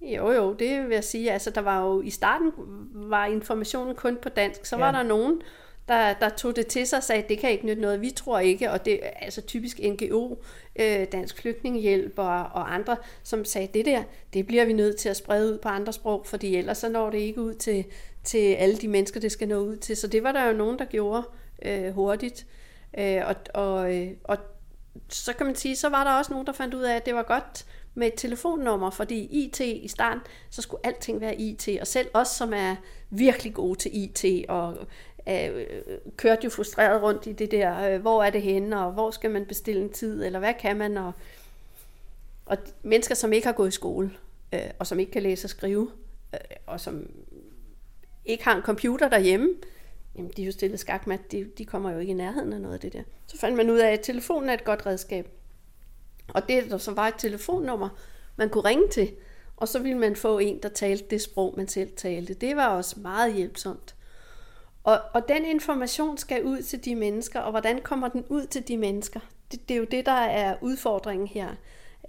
Jo, 0.00 0.30
jo, 0.30 0.52
det 0.52 0.82
vil 0.82 0.94
jeg 0.94 1.04
sige. 1.04 1.32
Altså, 1.32 1.50
der 1.50 1.60
var 1.60 1.82
jo 1.82 2.02
i 2.02 2.10
starten 2.10 2.52
var 2.94 3.26
informationen 3.26 3.94
kun 3.94 4.18
på 4.22 4.28
dansk. 4.28 4.66
Så 4.66 4.76
ja. 4.76 4.84
var 4.84 4.92
der 4.92 5.02
nogen, 5.02 5.42
der, 5.88 6.14
der 6.14 6.28
tog 6.28 6.56
det 6.56 6.66
til 6.66 6.86
sig 6.86 6.96
og 6.96 7.02
sagde, 7.02 7.22
at 7.22 7.28
det 7.28 7.38
kan 7.38 7.50
ikke 7.50 7.66
nytte 7.66 7.82
noget, 7.82 8.00
vi 8.00 8.10
tror 8.10 8.38
ikke. 8.38 8.70
Og 8.70 8.84
det 8.84 9.06
er 9.06 9.10
altså 9.10 9.40
typisk 9.40 9.80
NGO, 9.84 10.36
øh, 10.76 11.06
Dansk 11.12 11.40
Flygtningehjælp 11.40 12.18
og, 12.18 12.38
og 12.42 12.74
andre, 12.74 12.96
som 13.22 13.44
sagde, 13.44 13.68
det 13.74 13.86
der, 13.86 14.02
det 14.34 14.46
bliver 14.46 14.64
vi 14.64 14.72
nødt 14.72 14.96
til 14.96 15.08
at 15.08 15.16
sprede 15.16 15.52
ud 15.52 15.58
på 15.58 15.68
andre 15.68 15.92
sprog, 15.92 16.26
fordi 16.26 16.56
ellers 16.56 16.78
så 16.78 16.88
når 16.88 17.10
det 17.10 17.18
ikke 17.18 17.40
ud 17.42 17.54
til, 17.54 17.84
til 18.24 18.54
alle 18.54 18.76
de 18.76 18.88
mennesker, 18.88 19.20
det 19.20 19.32
skal 19.32 19.48
nå 19.48 19.58
ud 19.58 19.76
til. 19.76 19.96
Så 19.96 20.06
det 20.06 20.22
var 20.22 20.32
der 20.32 20.46
jo 20.46 20.52
nogen, 20.52 20.78
der 20.78 20.84
gjorde 20.84 21.22
øh, 21.62 21.92
hurtigt. 21.92 22.46
Øh, 22.98 23.22
og, 23.26 23.34
og, 23.54 23.96
øh, 23.96 24.10
og 24.24 24.38
så 25.08 25.32
kan 25.32 25.46
man 25.46 25.54
sige, 25.54 25.76
så 25.76 25.88
var 25.88 26.04
der 26.04 26.10
også 26.10 26.32
nogen, 26.32 26.46
der 26.46 26.52
fandt 26.52 26.74
ud 26.74 26.82
af, 26.82 26.96
at 26.96 27.06
det 27.06 27.14
var 27.14 27.22
godt 27.22 27.66
med 27.94 28.06
et 28.06 28.14
telefonnummer, 28.16 28.90
fordi 28.90 29.28
IT 29.30 29.60
i 29.60 29.88
starten, 29.88 30.22
så 30.50 30.62
skulle 30.62 30.86
alting 30.86 31.20
være 31.20 31.36
IT, 31.36 31.68
og 31.80 31.86
selv 31.86 32.08
os, 32.14 32.28
som 32.28 32.52
er 32.54 32.76
virkelig 33.10 33.54
gode 33.54 33.78
til 33.78 33.90
IT, 33.94 34.46
og 34.48 34.76
øh, 35.28 35.66
kørte 36.16 36.44
jo 36.44 36.50
frustreret 36.50 37.02
rundt 37.02 37.26
i 37.26 37.32
det 37.32 37.50
der, 37.50 37.94
øh, 37.94 38.00
hvor 38.00 38.22
er 38.22 38.30
det 38.30 38.42
henne, 38.42 38.80
og 38.80 38.92
hvor 38.92 39.10
skal 39.10 39.30
man 39.30 39.46
bestille 39.46 39.82
en 39.82 39.92
tid, 39.92 40.24
eller 40.24 40.38
hvad 40.38 40.54
kan 40.60 40.76
man, 40.76 40.96
og, 40.96 41.12
Og 42.46 42.58
mennesker, 42.82 43.14
som 43.14 43.32
ikke 43.32 43.46
har 43.46 43.54
gået 43.54 43.68
i 43.68 43.70
skole, 43.70 44.10
øh, 44.54 44.60
og 44.78 44.86
som 44.86 44.98
ikke 45.00 45.12
kan 45.12 45.22
læse 45.22 45.46
og 45.46 45.50
skrive, 45.50 45.90
øh, 46.34 46.40
og 46.66 46.80
som 46.80 47.10
ikke 48.24 48.44
har 48.44 48.56
en 48.56 48.62
computer 48.62 49.08
derhjemme, 49.08 49.48
jamen 50.16 50.30
de 50.36 50.42
er 50.42 50.46
jo 50.46 50.52
stillet 50.52 50.80
skakmat, 50.80 51.32
de, 51.32 51.44
de 51.58 51.64
kommer 51.64 51.90
jo 51.90 51.98
ikke 51.98 52.10
i 52.10 52.14
nærheden 52.14 52.52
af 52.52 52.60
noget 52.60 52.74
af 52.74 52.80
det 52.80 52.92
der. 52.92 53.02
Så 53.26 53.38
fandt 53.38 53.56
man 53.56 53.70
ud 53.70 53.78
af, 53.78 53.92
at 53.92 54.00
telefonen 54.00 54.48
er 54.48 54.54
et 54.54 54.64
godt 54.64 54.86
redskab. 54.86 55.28
Og 56.32 56.48
det, 56.48 56.70
der 56.70 56.78
så 56.78 56.92
var 56.92 57.08
et 57.08 57.14
telefonnummer, 57.18 57.88
man 58.36 58.48
kunne 58.48 58.64
ringe 58.64 58.88
til, 58.88 59.14
og 59.56 59.68
så 59.68 59.78
ville 59.78 59.98
man 59.98 60.16
få 60.16 60.38
en, 60.38 60.62
der 60.62 60.68
talte 60.68 61.04
det 61.10 61.20
sprog, 61.20 61.54
man 61.56 61.68
selv 61.68 61.96
talte. 61.96 62.34
Det 62.34 62.56
var 62.56 62.68
også 62.68 63.00
meget 63.00 63.34
hjælpsomt. 63.34 63.94
Og, 64.84 65.00
og 65.12 65.28
den 65.28 65.44
information 65.44 66.18
skal 66.18 66.44
ud 66.44 66.62
til 66.62 66.84
de 66.84 66.94
mennesker, 66.94 67.40
og 67.40 67.50
hvordan 67.50 67.80
kommer 67.80 68.08
den 68.08 68.24
ud 68.28 68.46
til 68.46 68.68
de 68.68 68.76
mennesker? 68.76 69.20
Det, 69.52 69.68
det 69.68 69.74
er 69.74 69.78
jo 69.78 69.86
det, 69.90 70.06
der 70.06 70.12
er 70.12 70.56
udfordringen 70.60 71.28
her. 71.28 71.48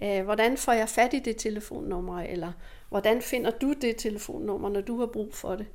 Øh, 0.02 0.24
hvordan 0.24 0.56
får 0.56 0.72
jeg 0.72 0.88
fat 0.88 1.14
i 1.14 1.18
det 1.18 1.36
telefonnummer, 1.36 2.20
eller 2.20 2.52
hvordan 2.88 3.22
finder 3.22 3.50
du 3.50 3.72
det 3.72 3.96
telefonnummer, 3.96 4.68
når 4.68 4.80
du 4.80 4.98
har 4.98 5.06
brug 5.06 5.34
for 5.34 5.56
det? 5.56 5.66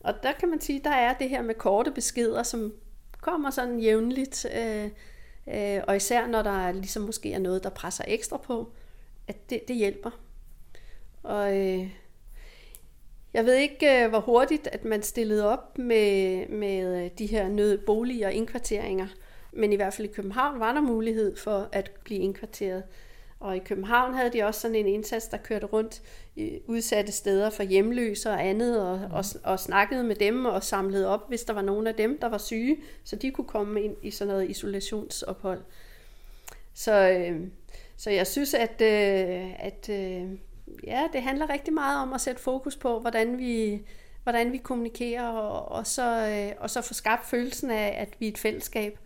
Og 0.00 0.14
der 0.22 0.32
kan 0.32 0.48
man 0.48 0.60
sige, 0.60 0.80
der 0.84 0.90
er 0.90 1.14
det 1.14 1.28
her 1.28 1.42
med 1.42 1.54
korte 1.54 1.90
beskeder, 1.90 2.42
som 2.42 2.72
kommer 3.20 3.50
sådan 3.50 3.78
jævnligt, 3.78 4.46
øh, 4.56 4.90
øh, 5.48 5.82
og 5.88 5.96
især 5.96 6.26
når 6.26 6.42
der 6.42 6.72
ligesom 6.72 7.02
måske 7.02 7.32
er 7.32 7.38
noget, 7.38 7.64
der 7.64 7.70
presser 7.70 8.04
ekstra 8.06 8.36
på, 8.36 8.72
at 9.28 9.50
det, 9.50 9.68
det 9.68 9.76
hjælper. 9.76 10.10
Og 11.22 11.58
øh, 11.58 11.90
jeg 13.34 13.44
ved 13.44 13.54
ikke, 13.54 14.04
øh, 14.04 14.08
hvor 14.08 14.20
hurtigt 14.20 14.66
at 14.66 14.84
man 14.84 15.02
stillede 15.02 15.48
op 15.48 15.78
med, 15.78 16.48
med 16.48 17.04
øh, 17.04 17.10
de 17.18 17.26
her 17.26 17.48
nødboliger 17.48 18.26
og 18.26 18.32
indkvarteringer, 18.32 19.06
men 19.52 19.72
i 19.72 19.76
hvert 19.76 19.94
fald 19.94 20.08
i 20.08 20.12
København 20.12 20.60
var 20.60 20.72
der 20.72 20.80
mulighed 20.80 21.36
for 21.36 21.68
at 21.72 21.90
blive 22.04 22.20
indkvarteret. 22.20 22.82
Og 23.40 23.56
i 23.56 23.58
København 23.58 24.14
havde 24.14 24.32
de 24.32 24.42
også 24.42 24.60
sådan 24.60 24.74
en 24.74 24.86
indsats, 24.86 25.28
der 25.28 25.36
kørte 25.36 25.66
rundt 25.66 26.02
i 26.36 26.58
udsatte 26.66 27.12
steder 27.12 27.50
for 27.50 27.62
hjemløse 27.62 28.30
og 28.30 28.46
andet, 28.46 28.82
og, 28.82 28.98
mm. 28.98 29.14
og, 29.14 29.24
og 29.44 29.60
snakkede 29.60 30.04
med 30.04 30.16
dem 30.16 30.44
og 30.44 30.62
samlede 30.62 31.08
op, 31.08 31.28
hvis 31.28 31.44
der 31.44 31.52
var 31.52 31.62
nogen 31.62 31.86
af 31.86 31.94
dem, 31.94 32.18
der 32.20 32.28
var 32.28 32.38
syge, 32.38 32.76
så 33.04 33.16
de 33.16 33.30
kunne 33.30 33.46
komme 33.46 33.82
ind 33.82 33.96
i 34.02 34.10
sådan 34.10 34.32
noget 34.32 34.50
isolationsophold. 34.50 35.60
Så, 36.74 37.10
øh, 37.10 37.40
så 37.96 38.10
jeg 38.10 38.26
synes, 38.26 38.54
at, 38.54 38.80
øh, 38.80 39.64
at 39.64 39.88
øh, 39.90 40.28
ja, 40.86 41.02
det 41.12 41.22
handler 41.22 41.50
rigtig 41.50 41.74
meget 41.74 42.02
om 42.02 42.12
at 42.12 42.20
sætte 42.20 42.42
fokus 42.42 42.76
på, 42.76 43.00
hvordan 43.00 43.38
vi, 43.38 43.82
hvordan 44.22 44.52
vi 44.52 44.58
kommunikerer, 44.58 45.28
og, 45.28 45.72
og, 45.72 45.86
så, 45.86 46.28
øh, 46.28 46.62
og 46.62 46.70
så 46.70 46.82
få 46.82 46.94
skabt 46.94 47.26
følelsen 47.26 47.70
af, 47.70 47.96
at 47.98 48.08
vi 48.18 48.26
er 48.26 48.32
et 48.32 48.38
fællesskab, 48.38 48.98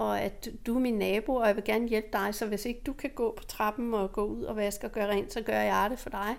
og 0.00 0.20
at 0.20 0.48
du 0.66 0.74
er 0.74 0.80
min 0.80 0.94
nabo, 0.94 1.34
og 1.34 1.46
jeg 1.46 1.56
vil 1.56 1.64
gerne 1.64 1.88
hjælpe 1.88 2.08
dig, 2.12 2.34
så 2.34 2.46
hvis 2.46 2.64
ikke 2.64 2.80
du 2.86 2.92
kan 2.92 3.10
gå 3.14 3.34
på 3.38 3.44
trappen 3.44 3.94
og 3.94 4.12
gå 4.12 4.24
ud 4.24 4.42
og 4.42 4.56
vaske 4.56 4.86
og 4.86 4.92
gøre 4.92 5.08
rent, 5.08 5.32
så 5.32 5.40
gør 5.40 5.60
jeg 5.60 5.88
det 5.90 5.98
for 5.98 6.10
dig. 6.10 6.36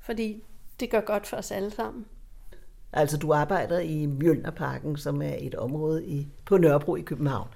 Fordi 0.00 0.42
det 0.80 0.90
gør 0.90 1.00
godt 1.00 1.26
for 1.26 1.36
os 1.36 1.50
alle 1.50 1.70
sammen. 1.70 2.06
Altså 2.92 3.16
du 3.16 3.32
arbejder 3.32 3.78
i 3.78 4.06
Mjølnerparken, 4.06 4.96
som 4.96 5.22
er 5.22 5.34
et 5.38 5.54
område 5.54 6.06
i, 6.06 6.28
på 6.44 6.58
Nørrebro 6.58 6.96
i 6.96 7.00
København. 7.00 7.48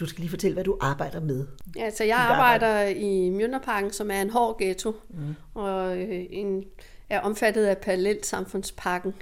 Du 0.00 0.06
skal 0.06 0.20
lige 0.20 0.30
fortælle, 0.30 0.54
hvad 0.54 0.64
du 0.64 0.78
arbejder 0.80 1.20
med. 1.20 1.46
Ja, 1.76 1.90
så 1.90 2.04
jeg 2.04 2.16
arbejder 2.16 2.66
arbejde. 2.66 2.94
i 2.94 3.30
Mjølnerparken, 3.30 3.90
som 3.90 4.10
er 4.10 4.22
en 4.22 4.30
hård 4.30 4.58
ghetto, 4.58 4.92
mm. 5.08 5.34
og 5.54 5.98
øh, 5.98 6.26
en, 6.30 6.64
er 7.10 7.20
omfattet 7.20 7.64
af 7.64 7.78
parallelsamfundspakken. 7.78 9.14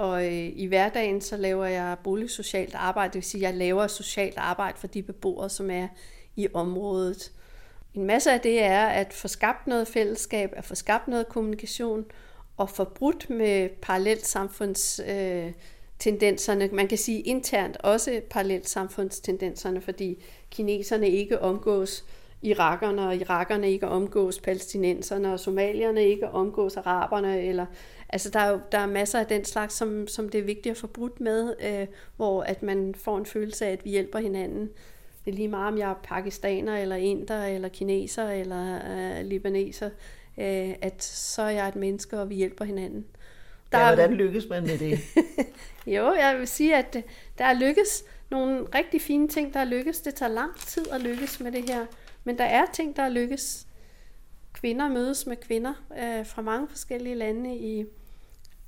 Og 0.00 0.26
øh, 0.26 0.52
i 0.56 0.66
hverdagen 0.66 1.20
så 1.20 1.36
laver 1.36 1.64
jeg 1.64 1.96
boligsocialt 2.04 2.74
arbejde, 2.74 3.08
det 3.08 3.14
vil 3.14 3.22
sige, 3.22 3.46
at 3.46 3.52
jeg 3.52 3.58
laver 3.58 3.86
socialt 3.86 4.38
arbejde 4.38 4.78
for 4.78 4.86
de 4.86 5.02
beboere, 5.02 5.50
som 5.50 5.70
er 5.70 5.88
i 6.36 6.48
området. 6.54 7.32
En 7.94 8.04
masse 8.04 8.32
af 8.32 8.40
det 8.40 8.62
er 8.62 8.86
at 8.86 9.12
få 9.12 9.28
skabt 9.28 9.66
noget 9.66 9.88
fællesskab, 9.88 10.52
at 10.56 10.64
få 10.64 10.74
skabt 10.74 11.08
noget 11.08 11.28
kommunikation, 11.28 12.04
og 12.56 12.70
få 12.70 12.84
brudt 12.84 13.30
med 13.30 13.68
parallelt 13.82 14.36
øh, 15.06 15.52
tendenserne. 15.98 16.68
Man 16.72 16.88
kan 16.88 16.98
sige 16.98 17.20
internt 17.20 17.76
også 17.76 18.20
parallelt 18.30 18.68
samfundstendenserne, 18.68 19.80
fordi 19.80 20.24
kineserne 20.50 21.08
ikke 21.08 21.40
omgås 21.40 22.04
irakerne, 22.42 23.06
og 23.06 23.16
irakerne 23.16 23.70
ikke 23.70 23.88
omgås 23.88 24.40
palæstinenserne, 24.40 25.32
og 25.32 25.40
somalierne 25.40 26.04
ikke 26.04 26.28
omgås 26.28 26.76
araberne, 26.76 27.42
eller 27.42 27.66
Altså, 28.12 28.30
der 28.30 28.40
er 28.40 28.50
jo 28.50 28.60
der 28.72 28.78
er 28.78 28.86
masser 28.86 29.18
af 29.18 29.26
den 29.26 29.44
slags, 29.44 29.74
som, 29.74 30.08
som 30.08 30.28
det 30.28 30.38
er 30.38 30.44
vigtigt 30.44 30.70
at 30.72 30.76
få 30.76 30.86
brudt 30.86 31.20
med, 31.20 31.54
øh, 31.64 31.86
hvor 32.16 32.42
at 32.42 32.62
man 32.62 32.94
får 32.94 33.18
en 33.18 33.26
følelse 33.26 33.66
af, 33.66 33.72
at 33.72 33.84
vi 33.84 33.90
hjælper 33.90 34.18
hinanden. 34.18 34.70
Det 35.24 35.30
er 35.30 35.36
lige 35.36 35.48
meget, 35.48 35.72
om 35.72 35.78
jeg 35.78 35.90
er 35.90 35.94
pakistaner, 36.02 36.76
eller 36.76 36.96
inder, 36.96 37.44
eller 37.44 37.68
kineser, 37.68 38.30
eller 38.30 38.78
øh, 38.90 39.26
libaneser, 39.26 39.90
øh, 40.38 40.74
at 40.82 41.02
så 41.02 41.42
er 41.42 41.50
jeg 41.50 41.68
et 41.68 41.76
menneske, 41.76 42.20
og 42.20 42.30
vi 42.30 42.34
hjælper 42.34 42.64
hinanden. 42.64 43.06
Der 43.72 43.78
ja, 43.78 43.94
hvordan 43.94 44.14
lykkes 44.14 44.48
man 44.48 44.62
med 44.62 44.78
det? 44.78 44.98
jo, 45.96 46.12
jeg 46.12 46.36
vil 46.38 46.48
sige, 46.48 46.76
at 46.76 46.96
der 47.38 47.44
er 47.44 47.54
lykkes 47.54 48.04
nogle 48.30 48.66
rigtig 48.74 49.00
fine 49.00 49.28
ting, 49.28 49.54
der 49.54 49.60
er 49.60 49.64
lykkes. 49.64 50.00
Det 50.00 50.14
tager 50.14 50.32
lang 50.32 50.56
tid 50.56 50.86
at 50.92 51.00
lykkes 51.00 51.40
med 51.40 51.52
det 51.52 51.70
her, 51.70 51.86
men 52.24 52.38
der 52.38 52.44
er 52.44 52.66
ting, 52.72 52.96
der 52.96 53.02
er 53.02 53.08
lykkes. 53.08 53.66
Kvinder 54.52 54.88
mødes 54.88 55.26
med 55.26 55.36
kvinder 55.36 55.74
øh, 55.98 56.26
fra 56.26 56.42
mange 56.42 56.68
forskellige 56.68 57.14
lande 57.14 57.56
i 57.56 57.84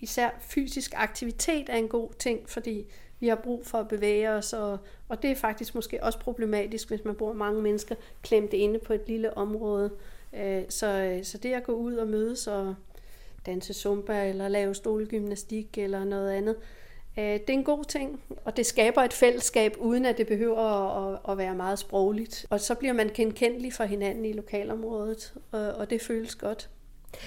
især 0.01 0.31
fysisk 0.41 0.93
aktivitet 0.97 1.69
er 1.69 1.77
en 1.77 1.89
god 1.89 2.09
ting, 2.19 2.49
fordi 2.49 2.87
vi 3.21 3.29
har 3.29 3.37
brug 3.37 3.67
for 3.67 3.79
at 3.79 3.89
bevæge 3.89 4.31
os, 4.31 4.53
og, 4.53 4.79
og 5.09 5.23
det 5.23 5.31
er 5.31 5.35
faktisk 5.35 5.75
måske 5.75 6.05
også 6.05 6.19
problematisk, 6.19 6.89
hvis 6.89 7.05
man 7.05 7.15
bor 7.15 7.33
mange 7.33 7.63
mennesker 7.63 7.95
klemt 8.23 8.53
inde 8.53 8.79
på 8.79 8.93
et 8.93 9.03
lille 9.07 9.37
område. 9.37 9.91
Øh, 10.33 10.63
så, 10.69 11.21
så 11.23 11.39
det 11.39 11.53
at 11.53 11.65
gå 11.65 11.73
ud 11.73 11.95
og 11.95 12.09
mødes 12.09 12.47
og 12.47 12.75
danse 13.47 13.75
zumba, 13.75 14.29
eller 14.29 14.49
lave 14.49 14.75
stolgymnastik, 14.75 15.79
eller 15.79 16.05
noget 16.05 16.31
andet, 16.31 16.57
øh, 16.57 16.82
det 17.17 17.51
er 17.51 17.53
en 17.53 17.65
god 17.65 17.85
ting, 17.85 18.21
og 18.45 18.57
det 18.57 18.67
skaber 18.67 19.03
et 19.03 19.13
fællesskab, 19.13 19.77
uden 19.79 20.07
at 20.07 20.19
det 20.19 20.27
behøver 20.27 20.59
at, 20.59 21.19
at 21.29 21.39
være 21.39 21.55
meget 21.55 21.79
sprogligt. 21.79 22.47
Og 22.51 22.61
så 22.61 22.75
bliver 22.75 22.93
man 22.93 23.11
genkendelig 23.15 23.73
for 23.73 23.85
hinanden 23.85 24.25
i 24.25 24.33
lokalområdet, 24.33 25.35
og, 25.53 25.91
det 25.91 26.03
føles 26.03 26.35
godt. 26.35 26.71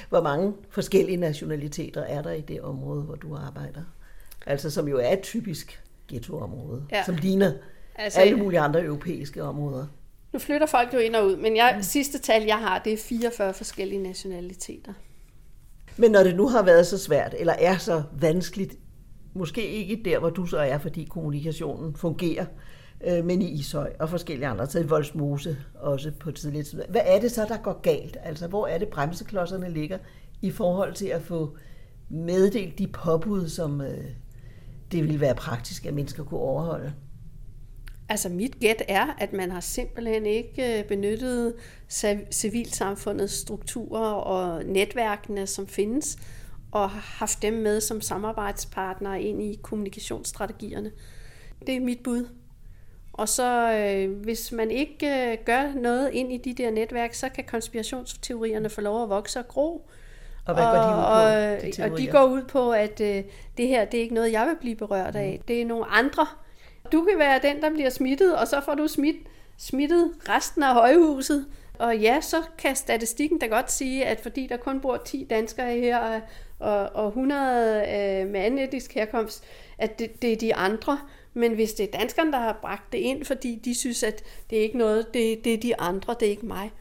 Hvor 0.09 0.21
mange 0.21 0.53
forskellige 0.69 1.17
nationaliteter 1.17 2.01
er 2.01 2.21
der 2.21 2.31
i 2.31 2.41
det 2.41 2.61
område, 2.61 3.01
hvor 3.01 3.15
du 3.15 3.35
arbejder? 3.35 3.81
Altså 4.45 4.69
som 4.69 4.87
jo 4.87 4.97
er 4.97 5.13
et 5.13 5.21
typisk 5.21 5.83
ghettoområde, 6.07 6.85
ja. 6.91 7.03
som 7.03 7.15
ligner 7.15 7.51
altså, 7.95 8.19
alle 8.19 8.37
mulige 8.37 8.59
andre 8.59 8.83
europæiske 8.83 9.43
områder. 9.43 9.87
Nu 10.33 10.39
flytter 10.39 10.67
folk 10.67 10.93
jo 10.93 10.99
ind 10.99 11.15
og 11.15 11.25
ud, 11.25 11.35
men 11.37 11.55
jeg, 11.55 11.73
mm. 11.77 11.83
sidste 11.83 12.19
tal, 12.19 12.43
jeg 12.43 12.57
har, 12.57 12.79
det 12.79 12.93
er 12.93 12.97
44 12.97 13.53
forskellige 13.53 14.03
nationaliteter. 14.03 14.93
Men 15.97 16.11
når 16.11 16.23
det 16.23 16.35
nu 16.35 16.47
har 16.47 16.63
været 16.63 16.87
så 16.87 16.97
svært, 16.97 17.35
eller 17.39 17.53
er 17.53 17.77
så 17.77 18.03
vanskeligt, 18.19 18.73
måske 19.35 19.67
ikke 19.67 20.01
der, 20.05 20.19
hvor 20.19 20.29
du 20.29 20.45
så 20.45 20.57
er, 20.57 20.77
fordi 20.77 21.03
kommunikationen 21.03 21.95
fungerer, 21.95 22.45
øh, 23.07 23.25
men 23.25 23.41
i 23.41 23.51
Ishøj 23.51 23.93
og 23.99 24.09
forskellige 24.09 24.47
andre, 24.47 24.65
steder, 24.65 24.85
i 24.85 24.87
Voldsmose 24.87 25.57
også 25.75 26.11
på 26.19 26.31
tidligere 26.31 26.65
tid. 26.65 26.81
Hvad 26.89 27.01
er 27.05 27.19
det 27.19 27.31
så, 27.31 27.45
der 27.49 27.57
går 27.57 27.81
galt? 27.81 28.17
Altså, 28.23 28.47
hvor 28.47 28.67
er 28.67 28.77
det 28.77 28.87
bremseklodserne 28.87 29.69
ligger 29.69 29.97
i 30.41 30.51
forhold 30.51 30.93
til 30.93 31.07
at 31.07 31.21
få 31.21 31.57
meddelt 32.09 32.79
de 32.79 32.87
påbud, 32.87 33.49
som 33.49 33.81
øh, 33.81 34.05
det 34.91 35.03
ville 35.03 35.19
være 35.19 35.35
praktisk, 35.35 35.85
at 35.85 35.93
mennesker 35.93 36.23
kunne 36.23 36.39
overholde? 36.39 36.93
Altså 38.09 38.29
mit 38.29 38.59
gæt 38.59 38.83
er, 38.87 39.05
at 39.17 39.33
man 39.33 39.51
har 39.51 39.59
simpelthen 39.59 40.25
ikke 40.25 40.79
øh, 40.79 40.85
benyttet 40.85 41.53
civilsamfundets 42.31 43.33
strukturer 43.33 44.11
og 44.11 44.65
netværkene, 44.65 45.47
som 45.47 45.67
findes, 45.67 46.17
og 46.75 46.89
haft 46.89 47.41
dem 47.41 47.53
med 47.53 47.81
som 47.81 48.01
samarbejdspartnere 48.01 49.21
ind 49.21 49.43
i 49.43 49.59
kommunikationsstrategierne. 49.61 50.91
Det 51.67 51.75
er 51.75 51.79
mit 51.79 51.99
bud. 52.03 52.29
Og 53.13 53.29
så 53.29 53.71
øh, 53.71 54.21
hvis 54.23 54.51
man 54.51 54.71
ikke 54.71 55.31
øh, 55.31 55.37
gør 55.45 55.73
noget 55.73 56.09
ind 56.13 56.31
i 56.31 56.37
de 56.37 56.53
der 56.53 56.71
netværk, 56.71 57.13
så 57.13 57.29
kan 57.29 57.43
konspirationsteorierne 57.43 58.69
få 58.69 58.81
lov 58.81 59.03
at 59.03 59.09
vokse 59.09 59.39
og 59.39 59.47
gro. 59.47 59.89
Og 60.45 60.53
hvad 60.53 60.63
går 60.63 60.81
de 60.81 60.87
ud 60.87 61.01
på? 61.01 61.07
Og, 61.07 61.77
de 61.77 61.93
og 61.93 61.97
de 61.97 62.07
går 62.07 62.25
ud 62.25 62.43
på, 62.43 62.71
at 62.71 63.01
øh, 63.01 63.23
det 63.57 63.67
her 63.67 63.85
det 63.85 63.97
er 63.97 64.01
ikke 64.01 64.15
noget, 64.15 64.31
jeg 64.31 64.47
vil 64.47 64.55
blive 64.59 64.75
berørt 64.75 65.15
af. 65.15 65.37
Mm. 65.39 65.45
Det 65.47 65.61
er 65.61 65.65
nogle 65.65 65.85
andre. 65.85 66.27
Du 66.91 67.03
kan 67.03 67.19
være 67.19 67.39
den, 67.43 67.61
der 67.61 67.69
bliver 67.69 67.89
smittet, 67.89 68.35
og 68.35 68.47
så 68.47 68.61
får 68.65 68.75
du 68.75 68.87
smidt, 68.87 69.17
smittet 69.57 70.11
resten 70.29 70.63
af 70.63 70.73
højhuset. 70.73 71.45
Og 71.79 71.97
ja, 71.97 72.21
så 72.21 72.37
kan 72.57 72.75
statistikken 72.75 73.39
da 73.39 73.45
godt 73.45 73.71
sige, 73.71 74.05
at 74.05 74.19
fordi 74.19 74.47
der 74.47 74.57
kun 74.57 74.81
bor 74.81 74.97
10 74.97 75.27
danskere 75.29 75.79
her, 75.79 76.19
og, 76.59 76.89
og 76.93 77.07
100 77.07 77.77
øh, 77.79 78.27
med 78.27 78.39
anden 78.39 78.59
etisk 78.59 78.93
herkomst, 78.93 79.43
at 79.77 79.99
det, 79.99 80.21
det 80.21 80.33
er 80.33 80.37
de 80.37 80.55
andre. 80.55 80.99
Men 81.33 81.53
hvis 81.53 81.73
det 81.73 81.83
er 81.83 81.97
danskerne, 81.99 82.31
der 82.31 82.39
har 82.39 82.59
bragt 82.61 82.91
det 82.91 82.97
ind, 82.97 83.25
fordi 83.25 83.55
de 83.55 83.75
synes, 83.75 84.03
at 84.03 84.23
det 84.49 84.57
er 84.57 84.61
ikke 84.61 84.77
noget, 84.77 85.13
det, 85.13 85.45
det 85.45 85.53
er 85.53 85.57
de 85.57 85.79
andre, 85.79 86.15
det 86.19 86.25
er 86.25 86.29
ikke 86.29 86.45
mig. 86.45 86.71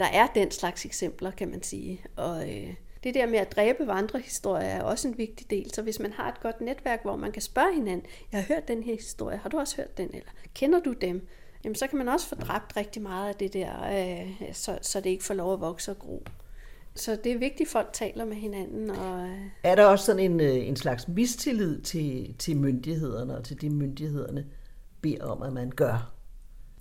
Der 0.00 0.06
er 0.06 0.26
den 0.26 0.50
slags 0.50 0.84
eksempler, 0.84 1.30
kan 1.30 1.48
man 1.48 1.62
sige. 1.62 2.04
Og 2.16 2.50
øh, 2.50 2.74
det 3.04 3.14
der 3.14 3.26
med 3.26 3.38
at 3.38 3.56
dræbe 3.56 3.86
vandrehistorier 3.86 4.66
er 4.66 4.82
også 4.82 5.08
en 5.08 5.18
vigtig 5.18 5.50
del. 5.50 5.74
Så 5.74 5.82
hvis 5.82 5.98
man 5.98 6.12
har 6.12 6.28
et 6.28 6.40
godt 6.40 6.60
netværk, 6.60 7.02
hvor 7.02 7.16
man 7.16 7.32
kan 7.32 7.42
spørge 7.42 7.74
hinanden, 7.74 8.06
jeg 8.32 8.40
har 8.40 8.54
hørt 8.54 8.68
den 8.68 8.82
her 8.82 8.94
historie, 8.94 9.36
har 9.36 9.48
du 9.48 9.58
også 9.58 9.76
hørt 9.76 9.98
den, 9.98 10.08
eller 10.12 10.30
kender 10.54 10.80
du 10.80 10.92
dem? 10.92 11.28
jamen 11.64 11.74
så 11.74 11.86
kan 11.86 11.98
man 11.98 12.08
også 12.08 12.28
få 12.28 12.34
dræbt 12.34 12.76
rigtig 12.76 13.02
meget 13.02 13.28
af 13.28 13.34
det 13.34 13.52
der, 13.52 13.82
øh, 13.82 14.52
så, 14.52 14.78
så 14.82 15.00
det 15.00 15.10
ikke 15.10 15.24
får 15.24 15.34
lov 15.34 15.52
at 15.52 15.60
vokse 15.60 15.90
og 15.90 15.98
gro. 15.98 16.24
Så 16.94 17.16
det 17.24 17.32
er 17.32 17.38
vigtigt, 17.38 17.66
at 17.66 17.72
folk 17.72 17.88
taler 17.92 18.24
med 18.24 18.36
hinanden. 18.36 18.90
Og... 18.90 19.20
Øh, 19.20 19.38
er 19.62 19.74
der 19.74 19.84
også 19.84 20.04
sådan 20.04 20.30
en, 20.30 20.40
øh, 20.40 20.68
en 20.68 20.76
slags 20.76 21.08
mistillid 21.08 21.80
til, 21.80 22.34
til 22.38 22.56
myndighederne 22.56 23.36
og 23.36 23.44
til 23.44 23.60
de 23.60 23.70
myndighederne 23.70 24.44
beder 25.00 25.24
om, 25.24 25.42
at 25.42 25.52
man 25.52 25.70
gør? 25.70 26.12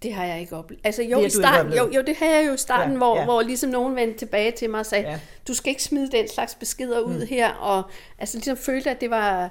Det 0.03 0.13
har 0.13 0.25
jeg 0.25 0.39
ikke 0.39 0.55
oplevet. 0.55 0.81
Altså 0.83 1.03
jo, 1.03 1.19
i 1.19 1.29
starten, 1.29 1.73
jo, 1.73 1.89
jo, 1.95 2.01
det 2.01 2.15
har 2.15 2.25
jeg 2.25 2.47
jo 2.47 2.53
i 2.53 2.57
starten, 2.57 2.91
ja, 2.91 2.97
hvor, 2.97 3.17
ja. 3.17 3.23
hvor 3.23 3.41
ligesom 3.41 3.69
nogen 3.69 3.95
vendte 3.95 4.19
tilbage 4.19 4.51
til 4.51 4.69
mig 4.69 4.79
og 4.79 4.85
sagde, 4.85 5.09
ja. 5.09 5.19
du 5.47 5.53
skal 5.53 5.69
ikke 5.69 5.83
smide 5.83 6.11
den 6.11 6.27
slags 6.27 6.55
beskeder 6.55 6.99
ud 6.99 7.19
mm. 7.19 7.27
her, 7.29 7.49
og 7.53 7.83
altså 8.17 8.37
ligesom 8.37 8.57
følte, 8.57 8.89
at 8.89 9.01
det 9.01 9.09
var 9.09 9.43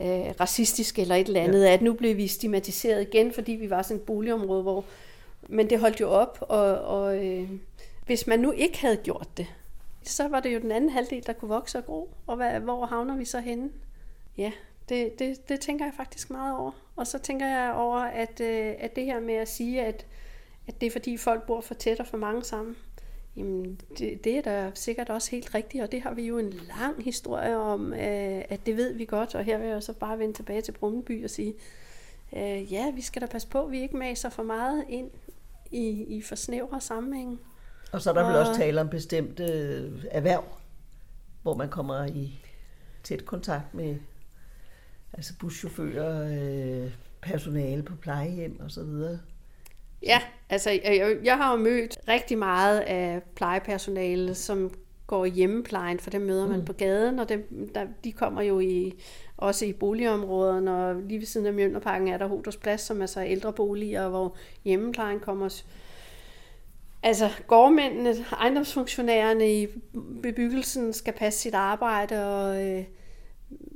øh, 0.00 0.24
racistisk 0.40 0.98
eller 0.98 1.14
et 1.14 1.26
eller 1.26 1.40
andet, 1.40 1.64
ja. 1.64 1.72
at 1.72 1.82
nu 1.82 1.92
blev 1.92 2.16
vi 2.16 2.26
stigmatiseret 2.26 3.02
igen, 3.02 3.32
fordi 3.32 3.52
vi 3.52 3.70
var 3.70 3.82
sådan 3.82 3.96
et 3.96 4.02
boligområde, 4.02 4.62
hvor... 4.62 4.84
Men 5.48 5.70
det 5.70 5.80
holdt 5.80 6.00
jo 6.00 6.08
op, 6.08 6.38
og, 6.40 6.78
og 6.78 7.24
øh, 7.26 7.48
hvis 8.06 8.26
man 8.26 8.38
nu 8.38 8.52
ikke 8.52 8.80
havde 8.80 8.96
gjort 8.96 9.28
det, 9.36 9.46
så 10.04 10.28
var 10.28 10.40
det 10.40 10.54
jo 10.54 10.60
den 10.60 10.72
anden 10.72 10.90
halvdel, 10.90 11.26
der 11.26 11.32
kunne 11.32 11.48
vokse 11.48 11.78
og 11.78 11.86
gro, 11.86 12.14
og 12.26 12.36
hvad, 12.36 12.60
hvor 12.60 12.86
havner 12.86 13.16
vi 13.16 13.24
så 13.24 13.40
henne? 13.40 13.70
Ja, 14.36 14.52
det, 14.88 15.18
det, 15.18 15.48
det 15.48 15.60
tænker 15.60 15.84
jeg 15.84 15.94
faktisk 15.94 16.30
meget 16.30 16.58
over. 16.58 16.72
Og 16.96 17.06
så 17.06 17.18
tænker 17.18 17.46
jeg 17.46 17.72
over, 17.74 17.98
at, 17.98 18.40
øh, 18.40 18.74
at 18.78 18.96
det 18.96 19.04
her 19.04 19.20
med 19.20 19.34
at 19.34 19.48
sige, 19.48 19.84
at, 19.84 20.06
at 20.66 20.80
det 20.80 20.86
er 20.86 20.90
fordi 20.90 21.16
folk 21.16 21.46
bor 21.46 21.60
for 21.60 21.74
tæt 21.74 22.00
og 22.00 22.06
for 22.06 22.16
mange 22.16 22.44
sammen, 22.44 22.76
jamen 23.36 23.80
det, 23.98 24.24
det 24.24 24.36
er 24.38 24.42
da 24.42 24.70
sikkert 24.74 25.10
også 25.10 25.30
helt 25.30 25.54
rigtigt, 25.54 25.82
og 25.82 25.92
det 25.92 26.02
har 26.02 26.14
vi 26.14 26.22
jo 26.22 26.38
en 26.38 26.52
lang 26.78 27.04
historie 27.04 27.56
om, 27.56 27.92
øh, 27.92 28.42
at 28.48 28.66
det 28.66 28.76
ved 28.76 28.92
vi 28.94 29.04
godt, 29.04 29.34
og 29.34 29.44
her 29.44 29.58
vil 29.58 29.68
jeg 29.68 29.82
så 29.82 29.92
bare 29.92 30.18
vende 30.18 30.34
tilbage 30.34 30.62
til 30.62 30.72
Brummeby 30.72 31.24
og 31.24 31.30
sige, 31.30 31.54
øh, 32.36 32.72
ja, 32.72 32.90
vi 32.90 33.02
skal 33.02 33.22
da 33.22 33.26
passe 33.26 33.48
på, 33.48 33.64
at 33.64 33.70
vi 33.70 33.80
ikke 33.80 33.96
maser 33.96 34.28
for 34.28 34.42
meget 34.42 34.84
ind 34.88 35.10
i, 35.70 35.88
i 35.88 36.22
for 36.22 36.34
snævre 36.34 36.80
sammenhæng. 36.80 37.40
Og 37.92 38.02
så 38.02 38.10
er 38.10 38.14
der 38.14 38.22
og, 38.22 38.28
vel 38.28 38.36
også 38.36 38.54
tale 38.54 38.80
om 38.80 38.88
bestemte 38.88 39.44
erhverv, 40.10 40.44
hvor 41.42 41.54
man 41.54 41.68
kommer 41.68 42.04
i 42.06 42.40
tæt 43.02 43.24
kontakt 43.24 43.74
med 43.74 43.96
altså 45.12 45.34
buschauffører, 45.40 46.28
øh, 46.84 46.92
personale 47.22 47.82
på 47.82 47.96
plejehjem 47.96 48.60
og 48.60 48.70
så 48.70 48.84
videre. 48.84 49.18
Ja, 50.02 50.20
altså 50.50 50.70
jeg, 50.70 51.16
jeg 51.24 51.36
har 51.36 51.52
jo 51.52 51.58
mødt 51.58 51.98
rigtig 52.08 52.38
meget 52.38 52.80
af 52.80 53.22
plejepersonale, 53.34 54.34
som 54.34 54.74
går 55.06 55.24
i 55.24 55.30
hjemmeplejen, 55.30 55.98
for 55.98 56.10
dem 56.10 56.20
møder 56.20 56.48
man 56.48 56.58
mm. 56.58 56.64
på 56.64 56.72
gaden, 56.72 57.18
og 57.18 57.28
dem, 57.28 57.70
der, 57.74 57.86
de 58.04 58.12
kommer 58.12 58.42
jo 58.42 58.60
i, 58.60 58.92
også 59.36 59.64
i 59.64 59.72
boligområderne, 59.72 60.76
og 60.76 60.94
lige 60.94 61.18
ved 61.18 61.26
siden 61.26 61.46
af 61.46 61.52
Mjølnerparken 61.52 62.08
er 62.08 62.18
der 62.18 62.26
Hoders 62.26 62.56
Plads, 62.56 62.80
som 62.80 63.02
er 63.02 63.06
så 63.06 63.24
ældreboliger, 63.24 64.08
hvor 64.08 64.36
hjemmeplejen 64.64 65.20
kommer 65.20 65.48
Altså 67.02 67.30
gårdmændene, 67.46 68.14
ejendomsfunktionærerne 68.32 69.62
i 69.62 69.68
bebyggelsen 70.22 70.92
skal 70.92 71.12
passe 71.12 71.40
sit 71.40 71.54
arbejde, 71.54 72.26
og, 72.26 72.64
øh, 72.64 72.84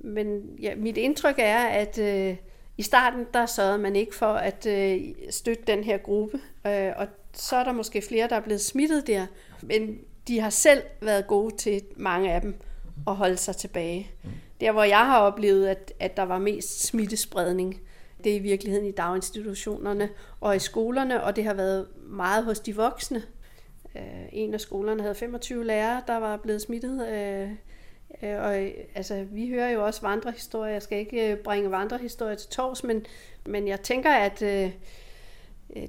men 0.05 0.43
ja, 0.63 0.75
mit 0.75 0.97
indtryk 0.97 1.35
er, 1.39 1.59
at 1.59 1.99
øh, 1.99 2.37
i 2.79 2.83
starten 2.83 3.27
der 3.35 3.47
sørgede 3.47 3.79
man 3.79 3.97
ikke 3.97 4.15
for 4.15 4.33
at 4.33 4.67
øh, 4.67 5.01
støtte 5.31 5.63
den 5.67 5.85
her 5.85 5.99
gruppe, 5.99 6.41
øh, 6.67 6.93
og 6.97 7.07
så 7.35 7.57
er 7.57 7.65
der 7.65 7.73
måske 7.73 8.03
flere, 8.03 8.29
der 8.29 8.37
er 8.37 8.41
blevet 8.41 8.61
smittet 8.61 9.07
der, 9.07 9.27
men 9.63 9.99
de 10.29 10.41
har 10.41 10.51
selv 10.51 10.83
været 11.01 11.27
gode 11.27 11.57
til, 11.57 11.83
mange 11.97 12.33
af 12.33 12.41
dem, 12.41 12.55
at 13.07 13.17
holde 13.17 13.37
sig 13.37 13.57
tilbage. 13.57 14.11
Der, 14.61 14.73
hvor 14.73 14.85
jeg 14.85 15.07
har 15.07 15.21
oplevet, 15.21 15.69
at, 15.69 15.93
at 16.01 16.17
der 16.17 16.23
var 16.23 16.39
mest 16.39 16.87
smittespredning, 16.87 17.81
det 18.27 18.35
i 18.35 18.39
virkeligheden 18.39 18.87
i 18.87 18.93
daginstitutionerne 18.93 20.09
og 20.41 20.57
i 20.57 20.59
skolerne, 20.59 21.25
og 21.25 21.37
det 21.37 21.45
har 21.45 21.55
været 21.55 21.87
meget 21.97 22.45
hos 22.45 22.61
de 22.61 22.77
voksne. 22.77 23.23
Øh, 23.97 24.03
en 24.33 24.55
af 24.55 24.61
skolerne 24.61 25.03
havde 25.03 25.15
25 25.15 25.65
lærere, 25.65 26.03
der 26.07 26.17
var 26.17 26.37
blevet 26.37 26.63
smittet. 26.63 27.09
Øh, 27.09 27.51
øh, 28.23 28.41
og 28.41 28.55
altså, 28.95 29.27
vi 29.33 29.49
hører 29.49 29.71
jo 29.71 29.85
også 29.85 30.01
vandrehistorier. 30.01 30.73
Jeg 30.73 30.83
skal 30.83 30.99
ikke 30.99 31.39
bringe 31.45 31.71
vandrehistorier 31.71 32.35
til 32.35 32.51
tors, 32.51 32.85
men, 32.85 33.07
men 33.47 33.69
jeg 33.69 33.81
tænker, 33.81 34.11
at 34.11 34.41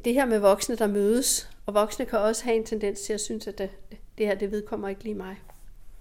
det 0.05 0.13
her 0.13 0.25
med 0.25 0.39
voksne, 0.39 0.75
der 0.75 0.87
mødes, 0.87 1.49
og 1.65 1.73
voksne 1.73 2.05
kan 2.05 2.19
også 2.19 2.43
have 2.43 2.57
en 2.57 2.65
tendens 2.65 3.01
til 3.01 3.13
at 3.13 3.21
synes, 3.21 3.47
at 3.47 3.57
det, 3.57 3.69
det 4.17 4.25
her, 4.25 4.35
det 4.35 4.51
vedkommer 4.51 4.87
ikke 4.87 5.03
lige 5.03 5.15
mig. 5.15 5.35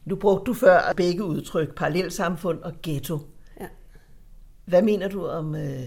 Nu 0.04 0.16
brugte 0.16 0.44
du 0.44 0.54
før 0.54 0.92
begge 0.96 1.24
udtryk, 1.24 1.74
parallelsamfund 1.74 2.62
og 2.62 2.72
ghetto. 2.82 3.18
Ja. 3.60 3.66
Hvad 4.64 4.82
mener 4.82 5.08
du 5.08 5.26
om 5.26 5.54
øh, 5.54 5.80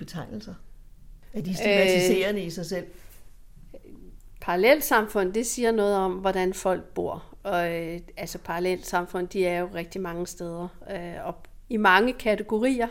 betegnelser? 0.00 0.54
Er 1.32 1.40
de 1.40 1.54
stigmatiserende 1.54 2.40
øh, 2.40 2.46
i 2.46 2.50
sig 2.50 2.66
selv? 2.66 2.86
Parallelsamfund, 4.40 5.32
det 5.32 5.46
siger 5.46 5.72
noget 5.72 5.96
om, 5.96 6.12
hvordan 6.12 6.54
folk 6.54 6.84
bor. 6.84 7.24
Og 7.42 7.74
øh, 7.74 8.00
altså 8.16 8.38
parallelsamfund, 8.38 9.28
de 9.28 9.46
er 9.46 9.60
jo 9.60 9.68
rigtig 9.74 10.00
mange 10.00 10.26
steder. 10.26 10.68
Øh, 10.90 11.26
og 11.26 11.34
i 11.68 11.76
mange 11.76 12.12
kategorier. 12.12 12.88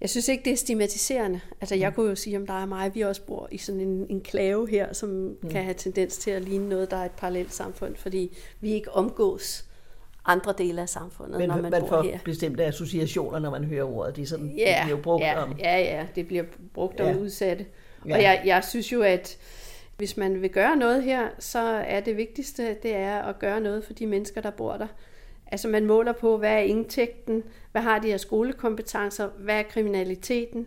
Jeg 0.00 0.10
synes 0.10 0.28
ikke, 0.28 0.44
det 0.44 0.52
er 0.52 0.56
stigmatiserende. 0.56 1.40
Altså, 1.60 1.74
jeg 1.74 1.88
mm. 1.88 1.94
kunne 1.94 2.08
jo 2.08 2.14
sige 2.14 2.36
om 2.36 2.46
dig 2.46 2.62
og 2.62 2.68
mig, 2.68 2.94
vi 2.94 3.00
også 3.00 3.22
bor 3.22 3.48
i 3.50 3.58
sådan 3.58 3.80
en, 3.80 4.06
en 4.10 4.20
klave 4.20 4.70
her, 4.70 4.92
som 4.92 5.08
mm. 5.08 5.50
kan 5.50 5.64
have 5.64 5.74
tendens 5.74 6.16
til 6.16 6.30
at 6.30 6.42
ligne 6.42 6.68
noget, 6.68 6.90
der 6.90 6.96
er 6.96 7.04
et 7.04 7.10
parallelt 7.10 7.54
samfund, 7.54 7.96
fordi 7.96 8.36
vi 8.60 8.70
ikke 8.70 8.92
omgås 8.92 9.64
andre 10.26 10.54
dele 10.58 10.82
af 10.82 10.88
samfundet, 10.88 11.38
Men 11.38 11.48
når 11.48 11.56
man, 11.56 11.70
man 11.70 11.80
bor 11.80 11.88
får 11.88 12.02
her. 12.02 12.18
bestemte 12.24 12.64
associationer, 12.64 13.38
når 13.38 13.50
man 13.50 13.64
hører 13.64 13.84
ordet. 13.84 14.16
Det, 14.16 14.22
er 14.22 14.26
sådan, 14.26 14.54
ja, 14.58 14.76
det 14.78 14.84
bliver 14.84 15.02
brugt 15.02 15.22
ja, 15.22 15.42
om... 15.42 15.56
Ja, 15.58 15.78
ja, 15.78 16.06
det 16.14 16.26
bliver 16.26 16.44
brugt 16.74 17.00
om 17.00 17.06
ja. 17.06 17.16
udsatte. 17.16 17.66
Ja. 18.08 18.14
Og 18.14 18.22
jeg, 18.22 18.42
jeg 18.44 18.64
synes 18.64 18.92
jo, 18.92 19.02
at 19.02 19.38
hvis 19.96 20.16
man 20.16 20.42
vil 20.42 20.50
gøre 20.50 20.76
noget 20.76 21.02
her, 21.02 21.28
så 21.38 21.58
er 21.86 22.00
det 22.00 22.16
vigtigste, 22.16 22.76
det 22.82 22.94
er 22.94 23.22
at 23.22 23.38
gøre 23.38 23.60
noget 23.60 23.84
for 23.84 23.92
de 23.92 24.06
mennesker, 24.06 24.40
der 24.40 24.50
bor 24.50 24.72
der. 24.72 24.86
Altså 25.46 25.68
man 25.68 25.86
måler 25.86 26.12
på, 26.12 26.38
hvad 26.38 26.52
er 26.52 26.58
indtægten, 26.58 27.42
hvad 27.72 27.82
har 27.82 27.98
de 27.98 28.12
af 28.12 28.20
skolekompetencer, 28.20 29.28
hvad 29.38 29.58
er 29.58 29.62
kriminaliteten, 29.62 30.66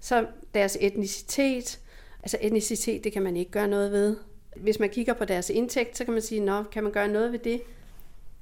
så 0.00 0.26
deres 0.54 0.78
etnicitet. 0.80 1.80
Altså 2.22 2.38
etnicitet, 2.40 3.04
det 3.04 3.12
kan 3.12 3.22
man 3.22 3.36
ikke 3.36 3.50
gøre 3.50 3.68
noget 3.68 3.92
ved. 3.92 4.16
Hvis 4.56 4.78
man 4.78 4.88
kigger 4.88 5.12
på 5.12 5.24
deres 5.24 5.50
indtægt, 5.50 5.96
så 5.96 6.04
kan 6.04 6.12
man 6.12 6.22
sige, 6.22 6.40
nå, 6.40 6.62
kan 6.62 6.82
man 6.82 6.92
gøre 6.92 7.08
noget 7.08 7.32
ved 7.32 7.38
det? 7.38 7.60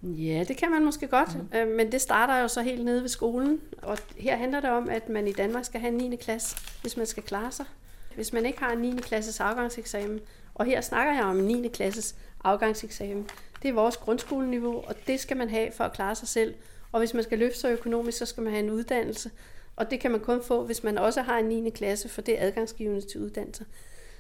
Ja, 0.02 0.44
det 0.48 0.56
kan 0.56 0.70
man 0.70 0.84
måske 0.84 1.06
godt, 1.06 1.37
mm. 1.37 1.68
men 1.68 1.92
det 1.92 2.00
starter 2.00 2.37
jo 2.37 2.48
så 2.48 2.62
helt 2.62 2.84
nede 2.84 3.02
ved 3.02 3.08
skolen. 3.08 3.61
Og 3.82 3.98
her 4.16 4.37
handler 4.37 4.61
det 4.61 4.70
om, 4.70 4.88
at 4.88 5.08
man 5.08 5.28
i 5.28 5.32
Danmark 5.32 5.64
skal 5.64 5.80
have 5.80 5.92
en 5.92 6.11
9. 6.11 6.16
klasse, 6.16 6.56
hvis 6.82 6.96
man 6.96 7.06
skal 7.06 7.22
klare 7.22 7.52
sig. 7.52 7.66
Hvis 8.14 8.32
man 8.32 8.46
ikke 8.46 8.58
har 8.58 8.72
en 8.72 8.78
9. 8.78 8.96
klasses 9.02 9.40
afgangseksamen, 9.40 10.20
og 10.54 10.64
her 10.66 10.80
snakker 10.80 11.14
jeg 11.14 11.24
om 11.24 11.38
en 11.38 11.44
9. 11.44 11.68
klasses 11.68 12.14
afgangseksamen, 12.44 13.28
det 13.62 13.68
er 13.68 13.72
vores 13.72 13.96
grundskoleniveau, 13.96 14.74
og 14.87 14.94
det 15.06 15.20
skal 15.20 15.37
man 15.37 15.50
have 15.50 15.72
for 15.72 15.84
at 15.84 15.92
klare 15.92 16.14
sig 16.14 16.28
selv. 16.28 16.54
Og 16.92 16.98
hvis 16.98 17.14
man 17.14 17.22
skal 17.22 17.38
løfte 17.38 17.58
sig 17.58 17.72
økonomisk, 17.72 18.18
så 18.18 18.26
skal 18.26 18.42
man 18.42 18.52
have 18.52 18.64
en 18.64 18.70
uddannelse. 18.70 19.30
Og 19.76 19.90
det 19.90 20.00
kan 20.00 20.11
man 20.11 20.20
kun 20.20 20.42
få, 20.42 20.64
hvis 20.64 20.82
man 20.82 20.98
også 20.98 21.22
har 21.22 21.38
en 21.38 21.44
9. 21.44 21.70
klasse, 21.70 22.08
for 22.08 22.20
det 22.20 22.40
er 22.40 22.46
adgangsgivende 22.46 23.00
til 23.00 23.20
uddannelse. 23.20 23.64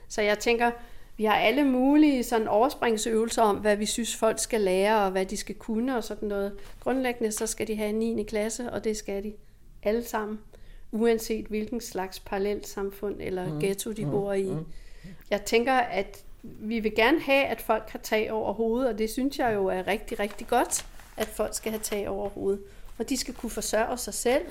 Så 0.08 0.22
jeg 0.22 0.38
tænker, 0.38 0.70
vi 1.18 1.24
har 1.24 1.34
alle 1.34 1.64
mulige 1.64 2.24
sådan 2.24 2.48
overspringsøvelser 2.48 3.42
om, 3.42 3.56
hvad 3.56 3.76
vi 3.76 3.86
synes, 3.86 4.16
folk 4.16 4.38
skal 4.38 4.60
lære, 4.60 5.04
og 5.04 5.10
hvad 5.10 5.26
de 5.26 5.36
skal 5.36 5.54
kunne 5.54 5.96
og 5.96 6.04
sådan 6.04 6.28
noget. 6.28 6.52
Grundlæggende 6.80 7.32
så 7.32 7.46
skal 7.46 7.66
de 7.66 7.76
have 7.76 7.88
en 7.88 7.98
9. 7.98 8.22
klasse, 8.22 8.72
og 8.72 8.84
det 8.84 8.96
skal 8.96 9.24
de 9.24 9.32
alle 9.82 10.04
sammen, 10.04 10.38
uanset 10.92 11.46
hvilken 11.46 11.80
slags 11.80 12.20
parallelt 12.20 12.68
samfund 12.68 13.16
eller 13.20 13.52
mm. 13.52 13.60
ghetto 13.60 13.92
de 13.92 14.04
mm. 14.04 14.10
bor 14.10 14.32
i. 14.32 14.50
Mm. 14.50 14.66
Jeg 15.30 15.42
tænker, 15.42 15.72
at 15.72 16.24
vi 16.42 16.78
vil 16.78 16.94
gerne 16.94 17.20
have, 17.20 17.44
at 17.44 17.60
folk 17.60 17.90
har 17.90 17.98
tag 17.98 18.32
over 18.32 18.52
hovedet, 18.52 18.88
og 18.88 18.98
det 18.98 19.10
synes 19.10 19.38
jeg 19.38 19.54
jo 19.54 19.66
er 19.66 19.86
rigtig, 19.86 20.20
rigtig 20.20 20.46
godt, 20.46 20.86
at 21.16 21.26
folk 21.26 21.54
skal 21.54 21.72
have 21.72 21.82
tag 21.82 22.08
over 22.08 22.28
hovedet. 22.28 22.60
Og 22.98 23.08
de 23.08 23.16
skal 23.16 23.34
kunne 23.34 23.50
forsørge 23.50 23.98
sig 23.98 24.14
selv 24.14 24.42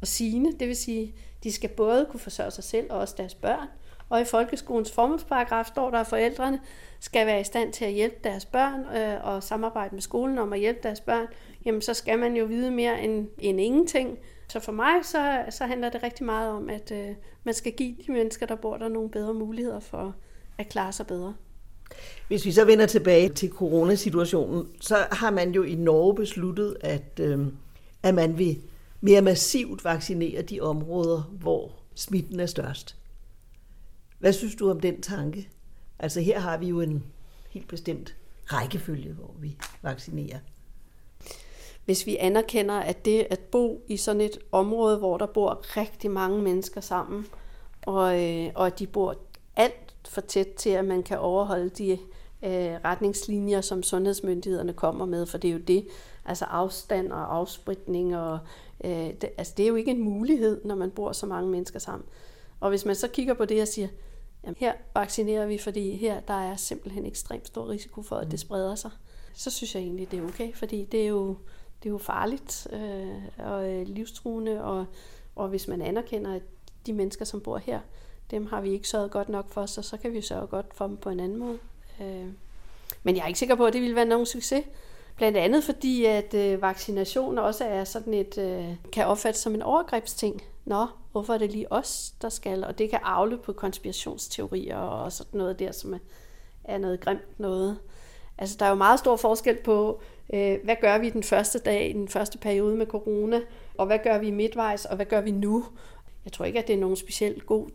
og 0.00 0.06
sine, 0.06 0.52
det 0.60 0.68
vil 0.68 0.76
sige, 0.76 1.14
de 1.44 1.52
skal 1.52 1.70
både 1.70 2.06
kunne 2.10 2.20
forsørge 2.20 2.50
sig 2.50 2.64
selv 2.64 2.86
og 2.90 2.98
også 2.98 3.14
deres 3.18 3.34
børn, 3.34 3.68
og 4.08 4.20
i 4.20 4.24
folkeskolens 4.24 4.92
formålsparagraf 4.92 5.66
står 5.66 5.90
der, 5.90 5.98
at 5.98 6.06
forældrene 6.06 6.60
skal 7.00 7.26
være 7.26 7.40
i 7.40 7.44
stand 7.44 7.72
til 7.72 7.84
at 7.84 7.92
hjælpe 7.92 8.16
deres 8.24 8.44
børn 8.44 8.96
øh, 8.96 9.24
og 9.24 9.42
samarbejde 9.42 9.94
med 9.94 10.02
skolen 10.02 10.38
om 10.38 10.52
at 10.52 10.58
hjælpe 10.58 10.80
deres 10.82 11.00
børn. 11.00 11.26
Jamen, 11.64 11.82
så 11.82 11.94
skal 11.94 12.18
man 12.18 12.36
jo 12.36 12.44
vide 12.44 12.70
mere 12.70 13.02
end, 13.02 13.28
end 13.38 13.60
ingenting. 13.60 14.18
Så 14.48 14.60
for 14.60 14.72
mig, 14.72 14.94
så, 15.02 15.44
så 15.50 15.64
handler 15.66 15.90
det 15.90 16.02
rigtig 16.02 16.26
meget 16.26 16.50
om, 16.50 16.70
at 16.70 16.92
øh, 16.92 17.14
man 17.44 17.54
skal 17.54 17.72
give 17.72 17.96
de 18.06 18.12
mennesker, 18.12 18.46
der 18.46 18.54
bor 18.54 18.76
der, 18.76 18.88
nogle 18.88 19.10
bedre 19.10 19.34
muligheder 19.34 19.80
for 19.80 20.14
at 20.58 20.68
klare 20.68 20.92
sig 20.92 21.06
bedre. 21.06 21.34
Hvis 22.28 22.44
vi 22.44 22.52
så 22.52 22.64
vender 22.64 22.86
tilbage 22.86 23.28
til 23.28 23.50
coronasituationen, 23.50 24.68
så 24.80 24.96
har 25.12 25.30
man 25.30 25.52
jo 25.52 25.62
i 25.62 25.74
Norge 25.74 26.14
besluttet, 26.14 26.76
at, 26.80 27.20
øh, 27.20 27.46
at 28.02 28.14
man 28.14 28.38
vil 28.38 28.58
mere 29.00 29.22
massivt 29.22 29.84
vaccinere 29.84 30.42
de 30.42 30.60
områder, 30.60 31.22
hvor 31.40 31.72
smitten 31.94 32.40
er 32.40 32.46
størst. 32.46 32.96
Hvad 34.18 34.32
synes 34.32 34.54
du 34.54 34.70
om 34.70 34.80
den 34.80 35.02
tanke? 35.02 35.48
Altså 35.98 36.20
her 36.20 36.38
har 36.38 36.56
vi 36.56 36.68
jo 36.68 36.80
en 36.80 37.04
helt 37.50 37.68
bestemt 37.68 38.16
rækkefølge, 38.46 39.12
hvor 39.12 39.34
vi 39.38 39.56
vaccinerer. 39.82 40.38
Hvis 41.84 42.06
vi 42.06 42.16
anerkender, 42.16 42.74
at 42.74 43.04
det 43.04 43.26
at 43.30 43.40
bo 43.40 43.84
i 43.88 43.96
sådan 43.96 44.20
et 44.20 44.38
område, 44.52 44.98
hvor 44.98 45.16
der 45.18 45.26
bor 45.26 45.76
rigtig 45.76 46.10
mange 46.10 46.42
mennesker 46.42 46.80
sammen, 46.80 47.26
og, 47.82 48.24
øh, 48.24 48.50
og 48.54 48.66
at 48.66 48.78
de 48.78 48.86
bor 48.86 49.16
alt 49.56 49.94
for 50.08 50.20
tæt 50.20 50.48
til, 50.56 50.70
at 50.70 50.84
man 50.84 51.02
kan 51.02 51.18
overholde 51.18 51.68
de 51.68 51.92
øh, 52.42 52.74
retningslinjer, 52.84 53.60
som 53.60 53.82
sundhedsmyndighederne 53.82 54.72
kommer 54.72 55.06
med, 55.06 55.26
for 55.26 55.38
det 55.38 55.48
er 55.48 55.52
jo 55.52 55.58
det, 55.58 55.86
altså 56.24 56.44
afstand 56.44 57.12
og 57.12 57.36
afspritning, 57.36 58.16
og, 58.16 58.38
øh, 58.84 58.90
det, 58.90 59.28
altså 59.38 59.54
det 59.56 59.62
er 59.62 59.68
jo 59.68 59.74
ikke 59.74 59.90
en 59.90 60.00
mulighed, 60.00 60.64
når 60.64 60.74
man 60.74 60.90
bor 60.90 61.12
så 61.12 61.26
mange 61.26 61.50
mennesker 61.50 61.78
sammen. 61.78 62.08
Og 62.60 62.68
hvis 62.68 62.84
man 62.84 62.94
så 62.94 63.08
kigger 63.08 63.34
på 63.34 63.44
det 63.44 63.62
og 63.62 63.68
siger, 63.68 63.88
jamen 64.44 64.56
her 64.58 64.72
vaccinerer 64.94 65.46
vi, 65.46 65.58
fordi 65.58 65.96
her 65.96 66.20
der 66.20 66.34
er 66.34 66.56
simpelthen 66.56 67.06
ekstremt 67.06 67.46
stor 67.46 67.68
risiko 67.68 68.02
for, 68.02 68.16
at 68.16 68.30
det 68.30 68.40
spreder 68.40 68.74
sig, 68.74 68.90
så 69.34 69.50
synes 69.50 69.74
jeg 69.74 69.82
egentlig, 69.82 70.10
det 70.10 70.18
er 70.18 70.28
okay, 70.28 70.54
fordi 70.54 70.84
det 70.84 71.02
er 71.02 71.06
jo, 71.06 71.36
det 71.82 71.88
er 71.88 71.92
jo 71.92 71.98
farligt 71.98 72.68
øh, 72.72 73.46
og 73.46 73.72
øh, 73.72 73.88
livstruende, 73.88 74.64
og, 74.64 74.86
og 75.36 75.48
hvis 75.48 75.68
man 75.68 75.82
anerkender, 75.82 76.34
at 76.34 76.42
de 76.86 76.92
mennesker, 76.92 77.24
som 77.24 77.40
bor 77.40 77.58
her, 77.58 77.80
dem 78.30 78.46
har 78.46 78.60
vi 78.60 78.70
ikke 78.70 78.88
sørget 78.88 79.10
godt 79.10 79.28
nok 79.28 79.50
for, 79.50 79.66
så 79.66 79.82
så 79.82 79.96
kan 79.96 80.12
vi 80.12 80.20
sørge 80.20 80.46
godt 80.46 80.66
for 80.74 80.86
dem 80.86 80.96
på 80.96 81.10
en 81.10 81.20
anden 81.20 81.38
måde. 81.38 81.58
Øh, 82.00 82.26
men 83.02 83.16
jeg 83.16 83.22
er 83.22 83.26
ikke 83.26 83.38
sikker 83.38 83.54
på, 83.54 83.66
at 83.66 83.72
det 83.72 83.80
ville 83.82 83.96
være 83.96 84.04
nogen 84.04 84.26
succes. 84.26 84.64
Blandt 85.16 85.38
andet 85.38 85.64
fordi, 85.64 86.04
at 86.04 86.34
øh, 86.34 86.62
vaccination 86.62 87.38
også 87.38 87.64
er 87.64 87.84
sådan 87.84 88.14
et, 88.14 88.38
øh, 88.38 88.74
kan 88.92 89.06
opfattes 89.06 89.42
som 89.42 89.54
en 89.54 89.62
overgrebsting. 89.62 90.42
Nå, 90.64 90.86
hvorfor 91.16 91.34
er 91.34 91.38
det 91.38 91.52
lige 91.52 91.72
os, 91.72 92.14
der 92.22 92.28
skal? 92.28 92.64
Og 92.64 92.78
det 92.78 92.90
kan 92.90 92.98
afle 93.02 93.38
på 93.38 93.52
konspirationsteorier 93.52 94.76
og 94.76 95.12
sådan 95.12 95.38
noget 95.38 95.58
der, 95.58 95.72
som 95.72 96.00
er, 96.64 96.78
noget 96.78 97.00
grimt 97.00 97.40
noget. 97.40 97.78
Altså, 98.38 98.56
der 98.58 98.64
er 98.64 98.68
jo 98.68 98.74
meget 98.74 98.98
stor 98.98 99.16
forskel 99.16 99.56
på, 99.64 100.00
øh, 100.32 100.58
hvad 100.64 100.76
gør 100.80 100.98
vi 100.98 101.10
den 101.10 101.22
første 101.22 101.58
dag, 101.58 101.90
i 101.90 101.92
den 101.92 102.08
første 102.08 102.38
periode 102.38 102.76
med 102.76 102.86
corona, 102.86 103.40
og 103.78 103.86
hvad 103.86 103.98
gør 103.98 104.18
vi 104.18 104.30
midtvejs, 104.30 104.84
og 104.84 104.96
hvad 104.96 105.06
gør 105.06 105.20
vi 105.20 105.30
nu? 105.30 105.64
Jeg 106.24 106.32
tror 106.32 106.44
ikke, 106.44 106.58
at 106.58 106.66
det 106.66 106.74
er 106.74 106.80
nogen 106.80 106.96
specielt 106.96 107.46
god 107.46 107.68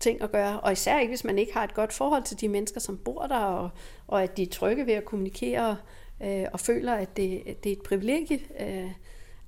ting 0.00 0.22
at 0.22 0.32
gøre, 0.32 0.60
og 0.60 0.72
især 0.72 1.00
ikke, 1.00 1.10
hvis 1.10 1.24
man 1.24 1.38
ikke 1.38 1.54
har 1.54 1.64
et 1.64 1.74
godt 1.74 1.92
forhold 1.92 2.22
til 2.22 2.40
de 2.40 2.48
mennesker, 2.48 2.80
som 2.80 2.98
bor 2.98 3.26
der, 3.26 3.38
og, 3.38 3.70
og 4.06 4.22
at 4.22 4.36
de 4.36 4.42
er 4.42 4.50
trygge 4.50 4.86
ved 4.86 4.94
at 4.94 5.04
kommunikere, 5.04 5.76
øh, 6.22 6.44
og 6.52 6.60
føler, 6.60 6.94
at 6.94 7.16
det, 7.16 7.42
at 7.46 7.64
det 7.64 7.72
er 7.72 7.76
et 7.76 7.82
privilegie. 7.82 8.40
Øh, 8.60 8.90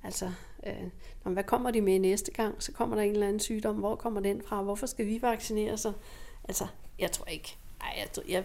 altså, 0.03 0.31
øh, 0.67 1.33
hvad 1.33 1.43
kommer 1.43 1.71
de 1.71 1.81
med 1.81 1.99
næste 1.99 2.31
gang? 2.31 2.63
Så 2.63 2.71
kommer 2.71 2.95
der 2.95 3.03
en 3.03 3.11
eller 3.11 3.27
anden 3.27 3.39
sygdom. 3.39 3.75
Hvor 3.75 3.95
kommer 3.95 4.19
den 4.19 4.41
fra? 4.41 4.61
Hvorfor 4.61 4.85
skal 4.85 5.05
vi 5.05 5.21
vaccinere 5.21 5.77
sig? 5.77 5.93
Altså, 6.43 6.67
jeg 6.99 7.11
tror 7.11 7.25
ikke. 7.25 7.57
Ej, 7.81 7.87
jeg, 7.97 8.29
jeg, 8.29 8.43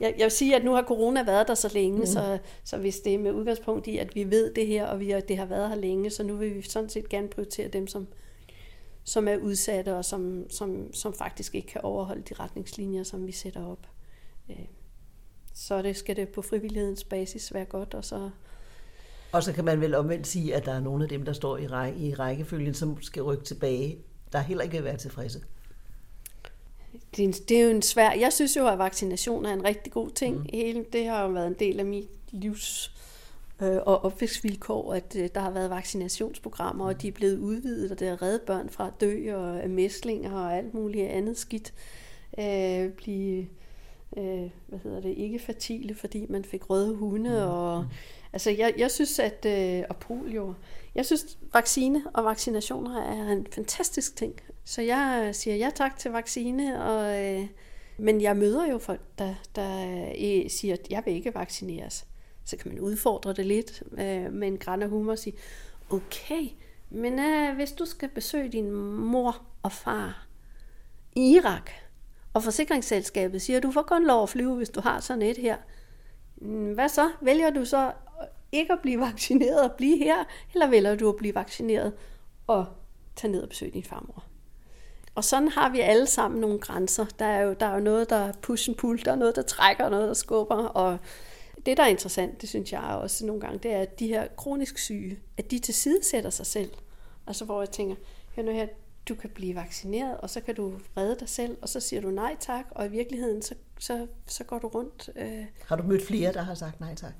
jeg, 0.00 0.14
jeg 0.18 0.24
vil 0.24 0.30
sige, 0.30 0.56
at 0.56 0.64
nu 0.64 0.72
har 0.72 0.82
corona 0.82 1.22
været 1.22 1.48
der 1.48 1.54
så 1.54 1.70
længe, 1.74 1.98
mm. 1.98 2.06
så, 2.06 2.38
så 2.64 2.76
hvis 2.76 3.00
det 3.00 3.14
er 3.14 3.18
med 3.18 3.32
udgangspunkt 3.32 3.86
i, 3.86 3.98
at 3.98 4.14
vi 4.14 4.30
ved 4.30 4.54
det 4.54 4.66
her, 4.66 4.86
og 4.86 5.00
vi, 5.00 5.14
det 5.28 5.36
har 5.36 5.46
været 5.46 5.68
her 5.68 5.76
længe, 5.76 6.10
så 6.10 6.22
nu 6.22 6.36
vil 6.36 6.54
vi 6.54 6.62
sådan 6.62 6.88
set 6.88 7.08
gerne 7.08 7.28
prioritere 7.28 7.68
dem, 7.68 7.86
som, 7.86 8.06
som 9.04 9.28
er 9.28 9.36
udsatte, 9.36 9.96
og 9.96 10.04
som, 10.04 10.50
som, 10.50 10.92
som 10.92 11.14
faktisk 11.14 11.54
ikke 11.54 11.68
kan 11.68 11.80
overholde 11.80 12.22
de 12.22 12.34
retningslinjer, 12.34 13.02
som 13.02 13.26
vi 13.26 13.32
sætter 13.32 13.66
op. 13.66 13.86
Øh, 14.50 14.66
så 15.54 15.82
det 15.82 15.96
skal 15.96 16.16
det 16.16 16.28
på 16.28 16.42
frivillighedens 16.42 17.04
basis 17.04 17.54
være 17.54 17.64
godt, 17.64 17.94
og 17.94 18.04
så... 18.04 18.30
Og 19.32 19.42
så 19.42 19.52
kan 19.52 19.64
man 19.64 19.80
vel 19.80 19.94
omvendt 19.94 20.26
sige, 20.26 20.54
at 20.54 20.64
der 20.64 20.72
er 20.72 20.80
nogle 20.80 21.02
af 21.04 21.08
dem, 21.08 21.24
der 21.24 21.32
står 21.32 21.56
i, 21.56 21.66
række, 21.66 21.98
i 21.98 22.14
rækkefølgen, 22.14 22.74
som 22.74 23.02
skal 23.02 23.22
rykke 23.22 23.44
tilbage, 23.44 23.98
der 24.32 24.38
heller 24.38 24.64
ikke 24.64 24.76
vil 24.76 24.84
være 24.84 24.96
tilfredse. 24.96 25.40
Det 27.16 27.22
er, 27.22 27.28
en, 27.28 27.32
det 27.32 27.58
er 27.58 27.64
jo 27.64 27.70
en 27.70 27.82
svær... 27.82 28.12
Jeg 28.12 28.32
synes 28.32 28.56
jo, 28.56 28.66
at 28.66 28.78
vaccination 28.78 29.44
er 29.44 29.52
en 29.52 29.64
rigtig 29.64 29.92
god 29.92 30.10
ting. 30.10 30.36
Mm. 30.36 30.46
Hele, 30.52 30.84
det 30.92 31.06
har 31.06 31.22
jo 31.22 31.28
været 31.28 31.46
en 31.46 31.56
del 31.58 31.80
af 31.80 31.86
mit 31.86 32.08
livs 32.30 32.92
øh, 33.62 33.76
og 33.86 34.04
opvækstvilkår, 34.04 34.94
at 34.94 35.16
øh, 35.18 35.28
der 35.34 35.40
har 35.40 35.50
været 35.50 35.70
vaccinationsprogrammer, 35.70 36.86
og 36.86 37.02
de 37.02 37.08
er 37.08 37.12
blevet 37.12 37.38
udvidet, 37.38 37.90
og 37.90 37.98
det 37.98 38.08
har 38.08 38.22
reddet 38.22 38.42
børn 38.42 38.70
fra 38.70 38.86
at 38.86 39.00
dø 39.00 39.36
og 39.36 39.70
mæslinger 39.70 40.32
og 40.32 40.56
alt 40.56 40.74
muligt 40.74 41.08
andet 41.08 41.38
skidt. 41.38 41.74
Øh, 42.38 42.90
blive 42.92 43.46
øh, 44.16 44.50
hvad 44.66 44.78
hedder 44.82 45.00
det, 45.00 45.14
ikke 45.16 45.38
fertile, 45.38 45.94
fordi 45.94 46.26
man 46.28 46.44
fik 46.44 46.70
røde 46.70 46.94
hunde. 46.94 47.30
Mm. 47.30 47.36
Og, 47.36 47.86
altså 48.32 48.50
jeg, 48.50 48.74
jeg 48.76 48.90
synes, 48.90 49.18
at, 49.18 49.46
øh, 49.46 49.84
og 49.88 49.96
polio, 49.96 50.54
jeg 50.94 51.06
synes, 51.06 51.38
vaccine 51.52 52.02
og 52.14 52.24
vaccinationer 52.24 53.02
er 53.02 53.32
en 53.32 53.46
fantastisk 53.52 54.16
ting. 54.16 54.34
Så 54.64 54.82
jeg 54.82 55.24
øh, 55.26 55.34
siger 55.34 55.56
ja 55.56 55.70
tak 55.74 55.98
til 55.98 56.10
vaccine, 56.10 56.84
og, 56.84 57.24
øh, 57.24 57.46
men 57.98 58.20
jeg 58.20 58.36
møder 58.36 58.66
jo 58.66 58.78
folk, 58.78 59.00
der, 59.18 59.34
der 59.56 60.10
øh, 60.10 60.50
siger, 60.50 60.74
at 60.74 60.86
jeg 60.90 61.02
vil 61.04 61.14
ikke 61.14 61.34
vaccineres. 61.34 62.06
Så 62.44 62.56
kan 62.56 62.72
man 62.72 62.80
udfordre 62.80 63.32
det 63.32 63.46
lidt 63.46 63.82
øh, 63.92 64.32
med 64.32 64.48
en 64.48 64.58
græn 64.58 64.82
af 64.82 64.88
humor 64.88 65.12
og 65.12 65.18
sige, 65.18 65.36
okay, 65.90 66.48
men 66.90 67.18
øh, 67.18 67.54
hvis 67.54 67.72
du 67.72 67.84
skal 67.84 68.08
besøge 68.08 68.48
din 68.48 68.72
mor 68.72 69.42
og 69.62 69.72
far 69.72 70.26
i 71.16 71.34
Irak, 71.34 71.70
og 72.34 72.42
forsikringsselskabet 72.42 73.42
siger, 73.42 73.60
du 73.60 73.72
får 73.72 73.82
kun 73.82 74.06
lov 74.06 74.22
at 74.22 74.28
flyve, 74.28 74.54
hvis 74.54 74.70
du 74.70 74.80
har 74.80 75.00
sådan 75.00 75.22
et 75.22 75.36
her. 75.36 75.56
Hvad 76.74 76.88
så? 76.88 77.10
Vælger 77.20 77.50
du 77.50 77.64
så 77.64 77.92
ikke 78.52 78.72
at 78.72 78.78
blive 78.82 79.00
vaccineret 79.00 79.70
og 79.70 79.72
blive 79.72 79.98
her, 79.98 80.24
eller 80.54 80.66
vælger 80.66 80.96
du 80.96 81.08
at 81.08 81.16
blive 81.16 81.34
vaccineret 81.34 81.92
og 82.46 82.66
tage 83.16 83.32
ned 83.32 83.42
og 83.42 83.48
besøge 83.48 83.70
din 83.70 83.84
farmor? 83.84 84.24
Og 85.14 85.24
sådan 85.24 85.48
har 85.48 85.68
vi 85.68 85.80
alle 85.80 86.06
sammen 86.06 86.40
nogle 86.40 86.58
grænser. 86.58 87.06
Der 87.18 87.24
er 87.24 87.40
jo, 87.42 87.52
der 87.60 87.66
er 87.66 87.74
jo 87.74 87.80
noget, 87.80 88.10
der 88.10 88.32
push 88.32 88.70
and 88.70 88.76
pull, 88.76 89.04
der 89.04 89.12
er 89.12 89.16
noget, 89.16 89.36
der 89.36 89.42
trækker, 89.42 89.88
noget, 89.88 90.08
der 90.08 90.14
skubber. 90.14 90.56
Og 90.56 90.98
det, 91.66 91.76
der 91.76 91.82
er 91.82 91.88
interessant, 91.88 92.40
det 92.40 92.48
synes 92.48 92.72
jeg 92.72 92.80
også 92.80 93.26
nogle 93.26 93.40
gange, 93.40 93.58
det 93.58 93.72
er, 93.72 93.78
at 93.78 93.98
de 93.98 94.06
her 94.06 94.28
kronisk 94.36 94.78
syge, 94.78 95.18
at 95.38 95.50
de 95.50 95.58
tilsidesætter 95.58 96.30
sig 96.30 96.46
selv. 96.46 96.70
Altså 97.26 97.44
hvor 97.44 97.62
jeg 97.62 97.70
tænker, 97.70 97.96
hør 98.36 98.42
nu 98.42 98.52
her, 98.52 98.66
du 99.08 99.14
kan 99.14 99.30
blive 99.30 99.54
vaccineret, 99.54 100.16
og 100.16 100.30
så 100.30 100.40
kan 100.40 100.54
du 100.54 100.72
redde 100.96 101.16
dig 101.20 101.28
selv, 101.28 101.56
og 101.62 101.68
så 101.68 101.80
siger 101.80 102.02
du 102.02 102.10
nej 102.10 102.36
tak, 102.40 102.64
og 102.70 102.86
i 102.86 102.88
virkeligheden, 102.88 103.42
så, 103.42 103.54
så, 103.78 104.06
så 104.26 104.44
går 104.44 104.58
du 104.58 104.66
rundt. 104.66 105.10
Øh, 105.16 105.44
har 105.66 105.76
du 105.76 105.82
mødt 105.82 106.06
flere, 106.06 106.32
der 106.32 106.42
har 106.42 106.54
sagt 106.54 106.80
nej 106.80 106.94
tak? 106.94 107.12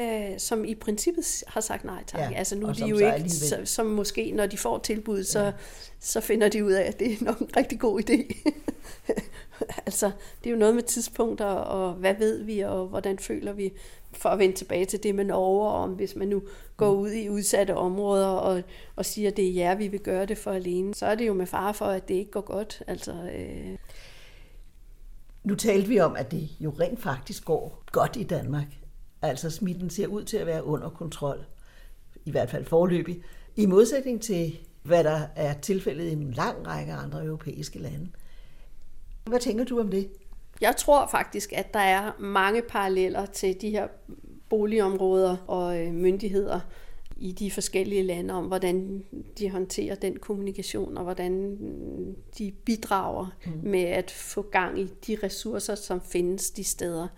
Øh, 0.00 0.38
som 0.38 0.64
i 0.64 0.74
princippet 0.74 1.44
har 1.46 1.60
sagt 1.60 1.84
nej 1.84 2.04
tak. 2.06 2.20
Ja, 2.20 2.32
altså 2.38 2.56
nu 2.56 2.66
er 2.66 2.72
de 2.72 2.86
jo 2.86 2.98
ikke, 2.98 3.30
så, 3.30 3.60
som 3.64 3.86
måske 3.86 4.32
når 4.32 4.46
de 4.46 4.56
får 4.56 4.78
tilbud, 4.78 5.24
så, 5.24 5.40
ja. 5.40 5.52
så 6.00 6.20
finder 6.20 6.48
de 6.48 6.64
ud 6.64 6.72
af, 6.72 6.82
at 6.82 6.98
det 6.98 7.12
er 7.12 7.24
nok 7.24 7.38
en 7.38 7.48
rigtig 7.56 7.80
god 7.80 8.00
idé. 8.00 8.48
altså, 9.86 10.10
det 10.44 10.50
er 10.50 10.50
jo 10.50 10.58
noget 10.58 10.74
med 10.74 10.82
tidspunkter, 10.82 11.44
og 11.46 11.92
hvad 11.92 12.14
ved 12.14 12.42
vi, 12.42 12.60
og 12.60 12.86
hvordan 12.86 13.18
føler 13.18 13.52
vi, 13.52 13.72
for 14.12 14.28
at 14.28 14.38
vende 14.38 14.56
tilbage 14.56 14.84
til 14.84 15.02
det 15.02 15.14
med 15.14 15.24
Norge, 15.24 15.70
om 15.70 15.90
hvis 15.90 16.16
man 16.16 16.28
nu 16.28 16.42
går 16.76 16.90
ud 16.90 17.10
i 17.10 17.28
udsatte 17.28 17.76
områder 17.76 18.26
og, 18.26 18.62
og 18.96 19.06
siger, 19.06 19.30
at 19.30 19.36
det 19.36 19.48
er 19.48 19.52
jer, 19.52 19.74
vi 19.74 19.88
vil 19.88 20.00
gøre 20.00 20.26
det 20.26 20.38
for 20.38 20.50
alene, 20.50 20.94
så 20.94 21.06
er 21.06 21.14
det 21.14 21.26
jo 21.26 21.32
med 21.32 21.46
fare 21.46 21.74
for, 21.74 21.84
at 21.84 22.08
det 22.08 22.14
ikke 22.14 22.30
går 22.30 22.40
godt. 22.40 22.82
Altså, 22.86 23.12
øh... 23.12 23.78
Nu 25.44 25.54
talte 25.54 25.88
vi 25.88 26.00
om, 26.00 26.16
at 26.16 26.30
det 26.30 26.48
jo 26.60 26.74
rent 26.80 27.00
faktisk 27.02 27.44
går 27.44 27.84
godt 27.92 28.16
i 28.16 28.22
Danmark. 28.22 28.66
Altså 29.22 29.50
smitten 29.50 29.90
ser 29.90 30.06
ud 30.06 30.24
til 30.24 30.36
at 30.36 30.46
være 30.46 30.64
under 30.64 30.90
kontrol, 30.90 31.44
i 32.24 32.30
hvert 32.30 32.50
fald 32.50 32.64
forløbig, 32.64 33.22
i 33.56 33.66
modsætning 33.66 34.22
til, 34.22 34.58
hvad 34.82 35.04
der 35.04 35.20
er 35.36 35.54
tilfældet 35.54 36.04
i 36.04 36.12
en 36.12 36.32
lang 36.32 36.66
række 36.66 36.92
andre 36.92 37.24
europæiske 37.24 37.78
lande. 37.78 38.08
Hvad 39.24 39.40
tænker 39.40 39.64
du 39.64 39.80
om 39.80 39.88
det? 39.88 40.10
Jeg 40.60 40.76
tror 40.76 41.06
faktisk, 41.06 41.52
at 41.52 41.74
der 41.74 41.80
er 41.80 42.12
mange 42.20 42.62
paralleller 42.62 43.26
til 43.26 43.60
de 43.60 43.70
her 43.70 43.88
boligområder 44.48 45.36
og 45.46 45.80
øh, 45.80 45.94
myndigheder 45.94 46.60
i 47.16 47.32
de 47.32 47.50
forskellige 47.50 48.02
lande 48.02 48.34
om, 48.34 48.46
hvordan 48.46 49.04
de 49.38 49.50
håndterer 49.50 49.94
den 49.94 50.18
kommunikation, 50.18 50.96
og 50.96 51.04
hvordan 51.04 51.58
de 52.38 52.52
bidrager 52.64 53.26
mm. 53.46 53.52
med 53.62 53.82
at 53.82 54.10
få 54.10 54.42
gang 54.42 54.78
i 54.78 54.86
de 55.06 55.16
ressourcer, 55.22 55.74
som 55.74 56.00
findes 56.00 56.50
de 56.50 56.64
steder. 56.64 57.08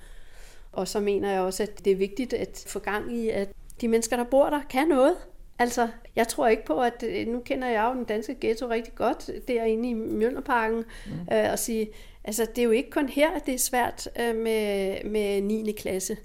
Og 0.73 0.89
så 0.89 1.01
mener 1.01 1.31
jeg 1.31 1.41
også, 1.41 1.63
at 1.63 1.85
det 1.85 1.93
er 1.93 1.97
vigtigt 1.97 2.33
at 2.33 2.65
få 2.67 2.79
gang 2.79 3.17
i, 3.17 3.29
at 3.29 3.49
de 3.81 3.89
mennesker, 3.89 4.17
der 4.17 4.25
bor 4.25 4.51
der, 4.51 4.61
kan 4.71 4.89
noget. 4.89 5.17
Altså, 5.59 5.89
jeg 6.17 6.29
tror 6.29 6.49
ikke 6.49 6.65
på, 6.65 6.81
at 6.81 7.05
øh, 7.09 7.27
nu 7.27 7.41
kender 7.41 7.69
jeg 7.69 7.91
jo 7.91 7.99
den 7.99 8.05
danske 8.05 8.37
ghetto 8.41 8.69
rigtig 8.69 8.95
godt 8.95 9.31
derinde 9.49 9.89
i 9.89 9.95
Mjølnerparken, 9.95 10.85
mm. 11.07 11.37
øh, 11.37 11.53
og 11.53 11.59
sige, 11.59 11.89
altså 12.25 12.47
det 12.57 12.59
er 12.59 12.63
jo 12.63 12.71
ikke 12.71 12.91
kun 12.91 13.09
her, 13.09 13.31
at 13.31 13.47
det 13.47 13.55
er 13.55 13.59
svært 13.59 14.09
øh, 14.21 14.37
med, 14.37 14.97
med 15.05 15.43
9. 15.43 15.73
klasse. 15.73 16.17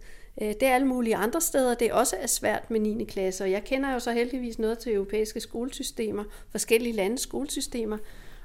Øh, 0.42 0.48
det 0.48 0.64
er 0.64 0.76
alle 0.76 0.88
mulige 0.88 1.16
andre 1.16 1.42
steder, 1.42 1.74
det 1.76 1.92
også 1.92 2.16
er 2.22 2.28
svært 2.28 2.72
med 2.72 2.80
9. 2.80 3.04
klasse, 3.04 3.44
og 3.44 3.52
jeg 3.52 3.64
kender 3.64 3.94
jo 3.94 4.00
så 4.00 4.12
heldigvis 4.12 4.60
noget 4.60 4.80
til 4.80 4.94
europæiske 4.94 5.40
skolesystemer, 5.40 6.24
forskellige 6.52 6.94
landes 6.96 7.22
skolesystemer, 7.22 7.98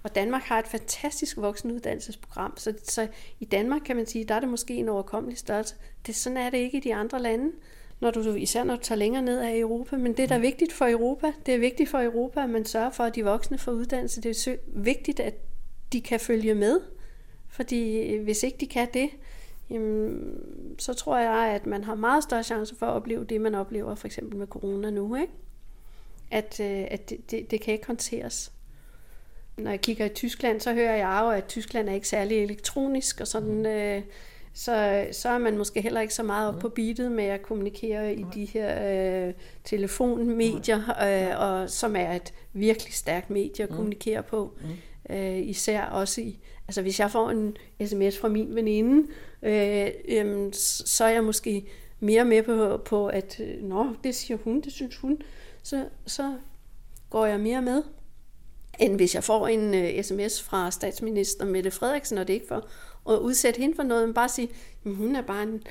og 0.02 0.14
Danmark 0.14 0.42
har 0.42 0.58
et 0.58 0.66
fantastisk 0.66 1.36
voksenuddannelsesprogram, 1.36 2.56
så, 2.56 2.74
så 2.82 3.08
i 3.40 3.44
Danmark 3.44 3.80
kan 3.84 3.96
man 3.96 4.06
sige, 4.06 4.24
der 4.24 4.34
er 4.34 4.40
det 4.40 4.48
måske 4.48 4.74
en 4.74 4.88
overkommelig 4.88 5.38
størrelse. 5.38 5.74
Det, 6.06 6.14
sådan 6.16 6.36
er 6.36 6.50
det 6.50 6.58
ikke 6.58 6.78
i 6.78 6.80
de 6.80 6.94
andre 6.94 7.22
lande, 7.22 7.52
når 8.00 8.10
du, 8.10 8.34
især 8.34 8.64
når 8.64 8.76
du 8.76 8.82
tager 8.82 8.98
længere 8.98 9.22
ned 9.22 9.40
af 9.40 9.58
Europa. 9.58 9.96
Men 9.96 10.16
det, 10.16 10.28
der 10.28 10.34
er 10.34 10.40
vigtigt 10.40 10.72
for 10.72 10.88
Europa, 10.90 11.32
det 11.46 11.54
er 11.54 11.58
vigtigt 11.58 11.90
for 11.90 12.02
Europa, 12.02 12.42
at 12.42 12.50
man 12.50 12.64
sørger 12.64 12.90
for, 12.90 13.04
at 13.04 13.14
de 13.14 13.24
voksne 13.24 13.58
får 13.58 13.72
uddannelse. 13.72 14.20
Det 14.20 14.46
er 14.48 14.56
vigtigt, 14.66 15.20
at 15.20 15.34
de 15.92 16.00
kan 16.00 16.20
følge 16.20 16.54
med. 16.54 16.80
Fordi 17.48 18.16
hvis 18.16 18.42
ikke 18.42 18.58
de 18.60 18.66
kan 18.66 18.88
det, 18.94 19.10
jamen, 19.70 20.36
så 20.78 20.94
tror 20.94 21.18
jeg, 21.18 21.54
at 21.54 21.66
man 21.66 21.84
har 21.84 21.94
meget 21.94 22.22
større 22.22 22.42
chance 22.42 22.76
for 22.76 22.86
at 22.86 22.92
opleve 22.92 23.24
det, 23.24 23.40
man 23.40 23.54
oplever 23.54 23.94
for 23.94 24.06
eksempel 24.06 24.38
med 24.38 24.46
corona 24.46 24.90
nu. 24.90 25.16
Ikke? 25.16 25.32
At, 26.30 26.60
øh, 26.60 26.86
at 26.90 27.10
det, 27.10 27.30
det, 27.30 27.50
det 27.50 27.60
kan 27.60 27.74
ikke 27.74 27.86
håndteres. 27.86 28.52
Når 29.56 29.70
jeg 29.70 29.80
kigger 29.80 30.04
i 30.04 30.08
Tyskland, 30.08 30.60
så 30.60 30.74
hører 30.74 30.96
jeg 30.96 31.20
jo, 31.22 31.30
at 31.30 31.44
Tyskland 31.44 31.88
er 31.88 31.92
ikke 31.92 32.08
særlig 32.08 32.42
elektronisk, 32.42 33.20
og 33.20 33.26
sådan, 33.26 33.66
øh, 33.66 34.02
så, 34.54 35.06
så 35.12 35.28
er 35.28 35.38
man 35.38 35.58
måske 35.58 35.80
heller 35.80 36.00
ikke 36.00 36.14
så 36.14 36.22
meget 36.22 36.48
op 36.48 36.60
på 36.60 36.68
beatet 36.68 37.12
med 37.12 37.24
at 37.24 37.42
kommunikere 37.42 38.14
i 38.14 38.24
de 38.34 38.44
her 38.44 38.92
øh, 39.28 39.34
telefonmedier, 39.64 40.78
øh, 40.78 41.40
og 41.40 41.70
som 41.70 41.96
er 41.96 42.12
et 42.12 42.34
virkelig 42.52 42.94
stærkt 42.94 43.30
medie 43.30 43.62
at 43.64 43.70
kommunikere 43.70 44.22
på. 44.22 44.52
Øh, 45.10 45.38
især 45.38 45.84
også 45.84 46.20
i, 46.20 46.38
altså 46.68 46.82
hvis 46.82 47.00
jeg 47.00 47.10
får 47.10 47.30
en 47.30 47.56
sms 47.86 48.18
fra 48.18 48.28
min 48.28 48.54
veninde, 48.54 49.08
øh, 49.42 49.88
øh, 50.08 50.52
så 50.52 51.04
er 51.04 51.08
jeg 51.08 51.24
måske 51.24 51.66
mere 52.00 52.24
med 52.24 52.42
på, 52.42 52.76
på 52.84 53.06
at, 53.06 53.40
øh, 53.40 53.62
nå, 53.62 53.86
det 54.04 54.14
siger 54.14 54.38
hun, 54.44 54.60
det 54.60 54.72
synes 54.72 54.96
hun, 54.96 55.18
så, 55.62 55.84
så 56.06 56.36
går 57.10 57.26
jeg 57.26 57.40
mere 57.40 57.62
med, 57.62 57.82
end 58.82 58.96
hvis 58.96 59.14
jeg 59.14 59.24
får 59.24 59.48
en 59.48 59.74
uh, 59.74 60.04
sms 60.04 60.42
fra 60.42 60.70
statsminister 60.70 61.44
Mette 61.44 61.70
Frederiksen, 61.70 62.18
og 62.18 62.26
det 62.26 62.32
er 62.32 62.40
ikke 62.40 62.48
for 62.48 62.66
at 63.10 63.18
udsætte 63.18 63.60
hende 63.60 63.76
for 63.76 63.82
noget, 63.82 64.08
men 64.08 64.14
bare 64.14 64.28
sige, 64.28 64.48
at 64.84 64.94
hun 64.94 65.16
er 65.16 65.22
bare 65.22 65.42
en, 65.42 65.62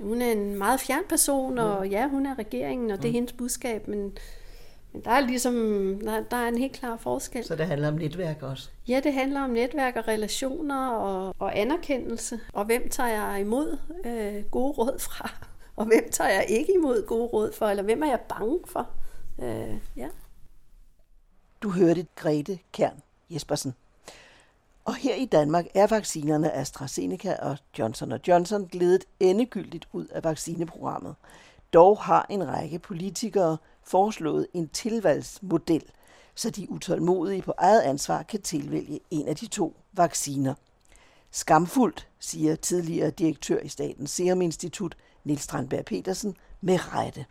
hun 0.00 0.22
er 0.22 0.32
en 0.32 0.58
meget 0.58 0.80
fjern 0.80 1.04
person, 1.08 1.58
og 1.58 1.88
ja, 1.88 2.08
hun 2.08 2.26
er 2.26 2.38
regeringen, 2.38 2.90
og 2.90 3.02
det 3.02 3.08
er 3.08 3.12
hendes 3.12 3.32
budskab, 3.32 3.88
men, 3.88 4.18
men 4.92 5.02
der 5.04 5.10
er 5.10 5.20
ligesom, 5.20 5.54
der, 6.04 6.22
der 6.30 6.36
er 6.36 6.48
en 6.48 6.58
helt 6.58 6.72
klar 6.72 6.96
forskel. 6.96 7.44
Så 7.44 7.56
det 7.56 7.66
handler 7.66 7.88
om 7.88 7.94
netværk 7.94 8.42
også? 8.42 8.68
Ja, 8.88 9.00
det 9.04 9.12
handler 9.12 9.40
om 9.40 9.50
netværk 9.50 9.96
og 9.96 10.08
relationer 10.08 10.88
og, 10.88 11.34
og 11.38 11.58
anerkendelse, 11.58 12.40
og 12.52 12.64
hvem 12.64 12.88
tager 12.88 13.08
jeg 13.08 13.40
imod 13.40 13.78
øh, 14.06 14.44
gode 14.50 14.72
råd 14.72 14.98
fra, 14.98 15.30
og 15.76 15.86
hvem 15.86 16.08
tager 16.10 16.30
jeg 16.30 16.46
ikke 16.48 16.72
imod 16.74 17.06
gode 17.06 17.26
råd 17.26 17.52
for, 17.52 17.66
eller 17.66 17.82
hvem 17.82 18.02
er 18.02 18.06
jeg 18.06 18.20
bange 18.20 18.58
for. 18.66 18.88
Øh, 19.42 19.76
ja. 19.96 20.08
Du 21.62 21.70
hørte 21.70 22.06
Grete 22.16 22.58
Kern 22.72 23.02
Jespersen. 23.30 23.74
Og 24.84 24.94
her 24.94 25.14
i 25.14 25.24
Danmark 25.24 25.66
er 25.74 25.86
vaccinerne 25.86 26.52
AstraZeneca 26.52 27.36
og 27.42 27.58
Johnson 27.78 28.12
Johnson 28.28 28.66
glædet 28.66 29.04
endegyldigt 29.20 29.88
ud 29.92 30.06
af 30.06 30.24
vaccineprogrammet. 30.24 31.14
Dog 31.72 31.98
har 31.98 32.26
en 32.30 32.48
række 32.48 32.78
politikere 32.78 33.56
foreslået 33.82 34.46
en 34.54 34.68
tilvalgsmodel, 34.68 35.82
så 36.34 36.50
de 36.50 36.70
utålmodige 36.70 37.42
på 37.42 37.52
eget 37.58 37.80
ansvar 37.80 38.22
kan 38.22 38.42
tilvælge 38.42 39.00
en 39.10 39.28
af 39.28 39.36
de 39.36 39.46
to 39.46 39.76
vacciner. 39.92 40.54
Skamfuldt, 41.30 42.08
siger 42.18 42.56
tidligere 42.56 43.10
direktør 43.10 43.58
i 43.58 43.68
Statens 43.68 44.10
Serum 44.10 44.42
Institut, 44.42 44.96
Nils 45.24 45.42
Strandberg 45.42 45.84
Petersen, 45.84 46.36
med 46.60 46.94
rette. 46.94 47.24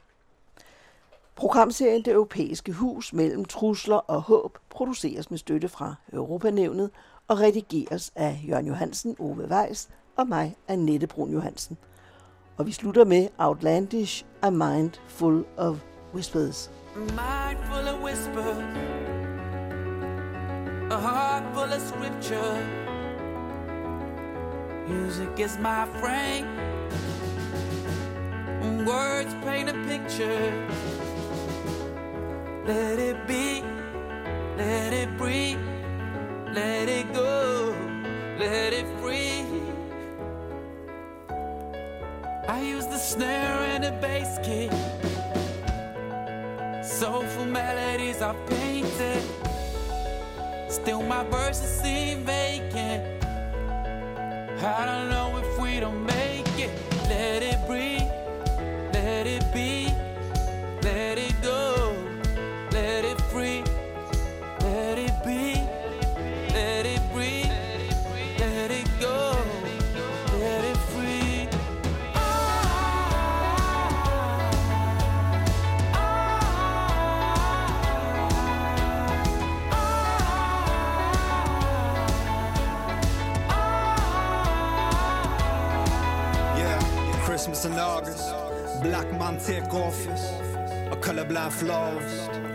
Programserien 1.36 2.02
Det 2.02 2.14
Europæiske 2.14 2.72
Hus 2.72 3.14
mellem 3.14 3.46
trusler 3.46 3.96
og 3.96 4.22
håb 4.22 4.58
produceres 4.70 5.30
med 5.32 5.38
støtte 5.38 5.70
fra 5.70 5.96
Europanævnet 6.14 6.90
og 7.28 7.40
redigeres 7.40 8.12
af 8.16 8.40
Jørgen 8.48 8.68
Johansen, 8.68 9.16
Ove 9.20 9.48
Weiss 9.52 9.90
og 10.16 10.28
mig, 10.28 10.56
Annette 10.68 11.08
Brun 11.08 11.34
Johansen. 11.34 11.78
Og 12.58 12.66
vi 12.66 12.72
slutter 12.72 13.06
med 13.06 13.28
Outlandish, 13.38 14.26
A 14.42 14.50
Mind 14.50 14.92
Full 15.08 15.46
of 15.58 15.78
Whispers. 16.14 16.72
Mind 16.96 17.60
full 17.72 17.88
of 17.88 18.04
whispers, 18.04 18.58
a 20.92 20.98
heart 20.98 21.44
full 21.54 21.74
of 21.74 21.82
scripture. 21.82 22.86
Music 24.88 25.46
is 25.46 25.58
my 25.58 25.86
friend. 26.00 26.46
Words 28.88 29.34
paint 29.44 29.70
a 29.70 29.74
picture. 29.74 30.95
Let 32.66 32.98
it 32.98 33.28
be, 33.28 33.62
let 34.58 34.92
it 34.92 35.16
breathe, 35.18 35.60
let 36.52 36.90
it 36.90 37.14
go, 37.14 37.76
let 38.40 38.74
it 38.74 38.88
free. 39.00 39.46
I 42.48 42.62
use 42.62 42.88
the 42.88 42.98
snare 42.98 43.60
and 43.74 43.84
the 43.84 43.92
bass 44.02 44.40
kick. 44.44 44.72
Soulful 46.84 47.46
melodies 47.46 48.24
are 48.24 48.36
painted. 48.48 49.22
Still, 50.68 51.04
my 51.04 51.24
verses 51.26 51.70
seem 51.70 52.24
vacant. 52.26 53.24
I 54.64 54.86
don't 54.88 55.10
know 55.12 55.38
if 55.38 55.60
we 55.62 55.80
don't 55.80 56.04
make 56.04 56.48
it. 56.58 56.72
Let 57.10 57.44
it 57.44 57.60
breathe, 57.68 58.10
let 58.92 59.28
it 59.28 59.44
be, 59.54 59.86
let 60.82 61.20
it 61.20 61.36
go, 61.44 61.94
let 62.76 63.06
it 63.06 63.22
free, 63.32 63.64
let 64.60 64.98
it 64.98 65.14
be, 65.24 65.54
let 66.54 66.86
it 66.86 67.02
breathe, 67.14 67.50
let 68.38 68.70
it 68.70 68.88
go, 69.00 69.38
let 70.40 70.64
it 70.72 70.78
free. 70.92 71.48
Yeah, 86.60 86.80
Christmas 87.24 87.64
in 87.64 87.80
August. 87.80 88.34
Black 88.82 89.10
man 89.18 89.40
take 89.40 89.74
office. 89.74 90.26
A 90.92 90.98
colorblind 90.98 91.54
florist. 91.54 92.55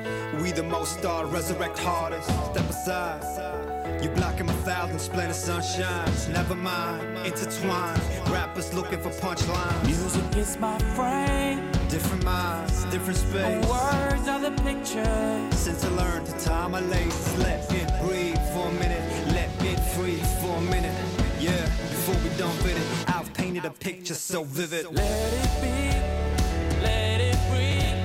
We 0.51 0.57
the 0.57 0.63
most 0.65 0.99
star, 0.99 1.27
resurrect 1.27 1.79
hardest. 1.79 2.29
Step 2.51 2.69
aside. 2.69 4.03
You 4.03 4.11
blocking 4.11 4.47
my 4.47 4.53
thousand 4.65 4.99
splendid 4.99 5.37
sunshines. 5.37 6.29
Never 6.29 6.57
mind, 6.57 7.25
intertwined. 7.25 8.03
Rappers 8.29 8.75
looking 8.75 9.01
for 9.01 9.11
punchlines. 9.11 9.87
Music 9.87 10.37
is 10.37 10.59
my 10.59 10.77
friend. 10.97 11.73
Different 11.89 12.25
minds, 12.25 12.85
different 12.87 13.19
space. 13.21 13.65
Words 13.69 14.27
are 14.27 14.41
the 14.41 14.51
pictures. 14.65 15.57
Since 15.57 15.85
I 15.85 15.89
learned 15.91 16.27
to 16.27 16.33
tie 16.41 16.67
my 16.67 16.81
laces, 16.81 17.39
let 17.39 17.73
it 17.73 17.89
breathe 18.03 18.43
for 18.53 18.67
a 18.67 18.73
minute. 18.73 19.05
Let 19.29 19.51
it 19.63 19.79
free 19.95 20.19
for 20.41 20.57
a 20.57 20.63
minute. 20.63 20.97
Yeah, 21.39 21.65
before 21.95 22.17
we 22.25 22.37
dump 22.37 22.61
it, 22.65 22.77
I've 23.07 23.33
painted 23.35 23.67
a 23.67 23.71
picture 23.71 24.15
so 24.15 24.43
vivid. 24.43 24.87
Let 24.91 25.33
it 25.33 25.63
be, 25.63 26.83
let 26.83 27.21
it 27.21 27.39
breathe, 27.51 28.00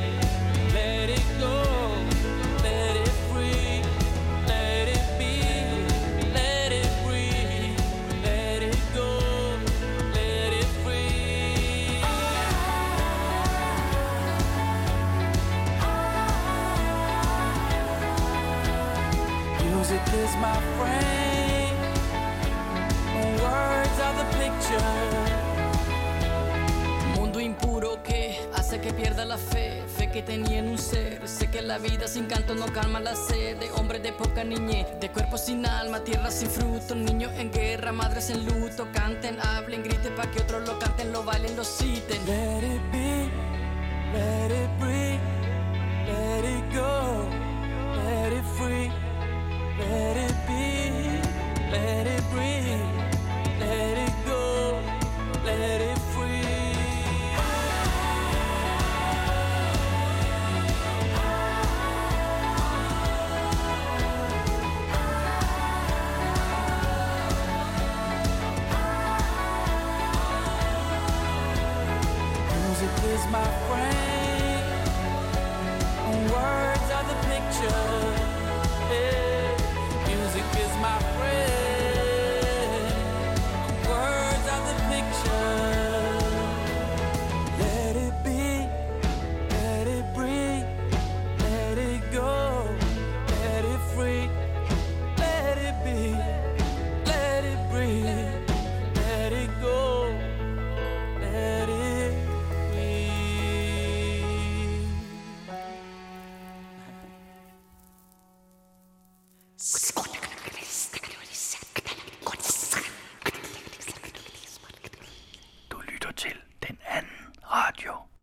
canto 32.95 32.99
no 32.99 32.99
calma 32.99 32.99
la 32.99 33.15
sed 33.15 33.57
de 33.57 33.71
hombre 33.71 33.99
de 33.99 34.13
poca 34.13 34.43
niñez, 34.43 34.87
de 34.99 35.09
cuerpo 35.09 35.37
sin 35.37 35.65
alma, 35.65 36.03
tierra 36.03 36.31
sin 36.31 36.49
fruto, 36.49 36.95
niños 36.95 37.31
en 37.37 37.51
guerra, 37.51 37.91
madres 37.91 38.29
en 38.29 38.45
luto. 38.45 38.87
Canten, 38.93 39.37
hablen, 39.41 39.83
griten 39.83 40.15
para 40.15 40.31
que 40.31 40.41
otros 40.41 40.67
lo 40.67 40.79
canten, 40.79 41.11
lo 41.11 41.23
bailen, 41.23 41.55
lo 41.55 41.63
citen. 41.63 42.19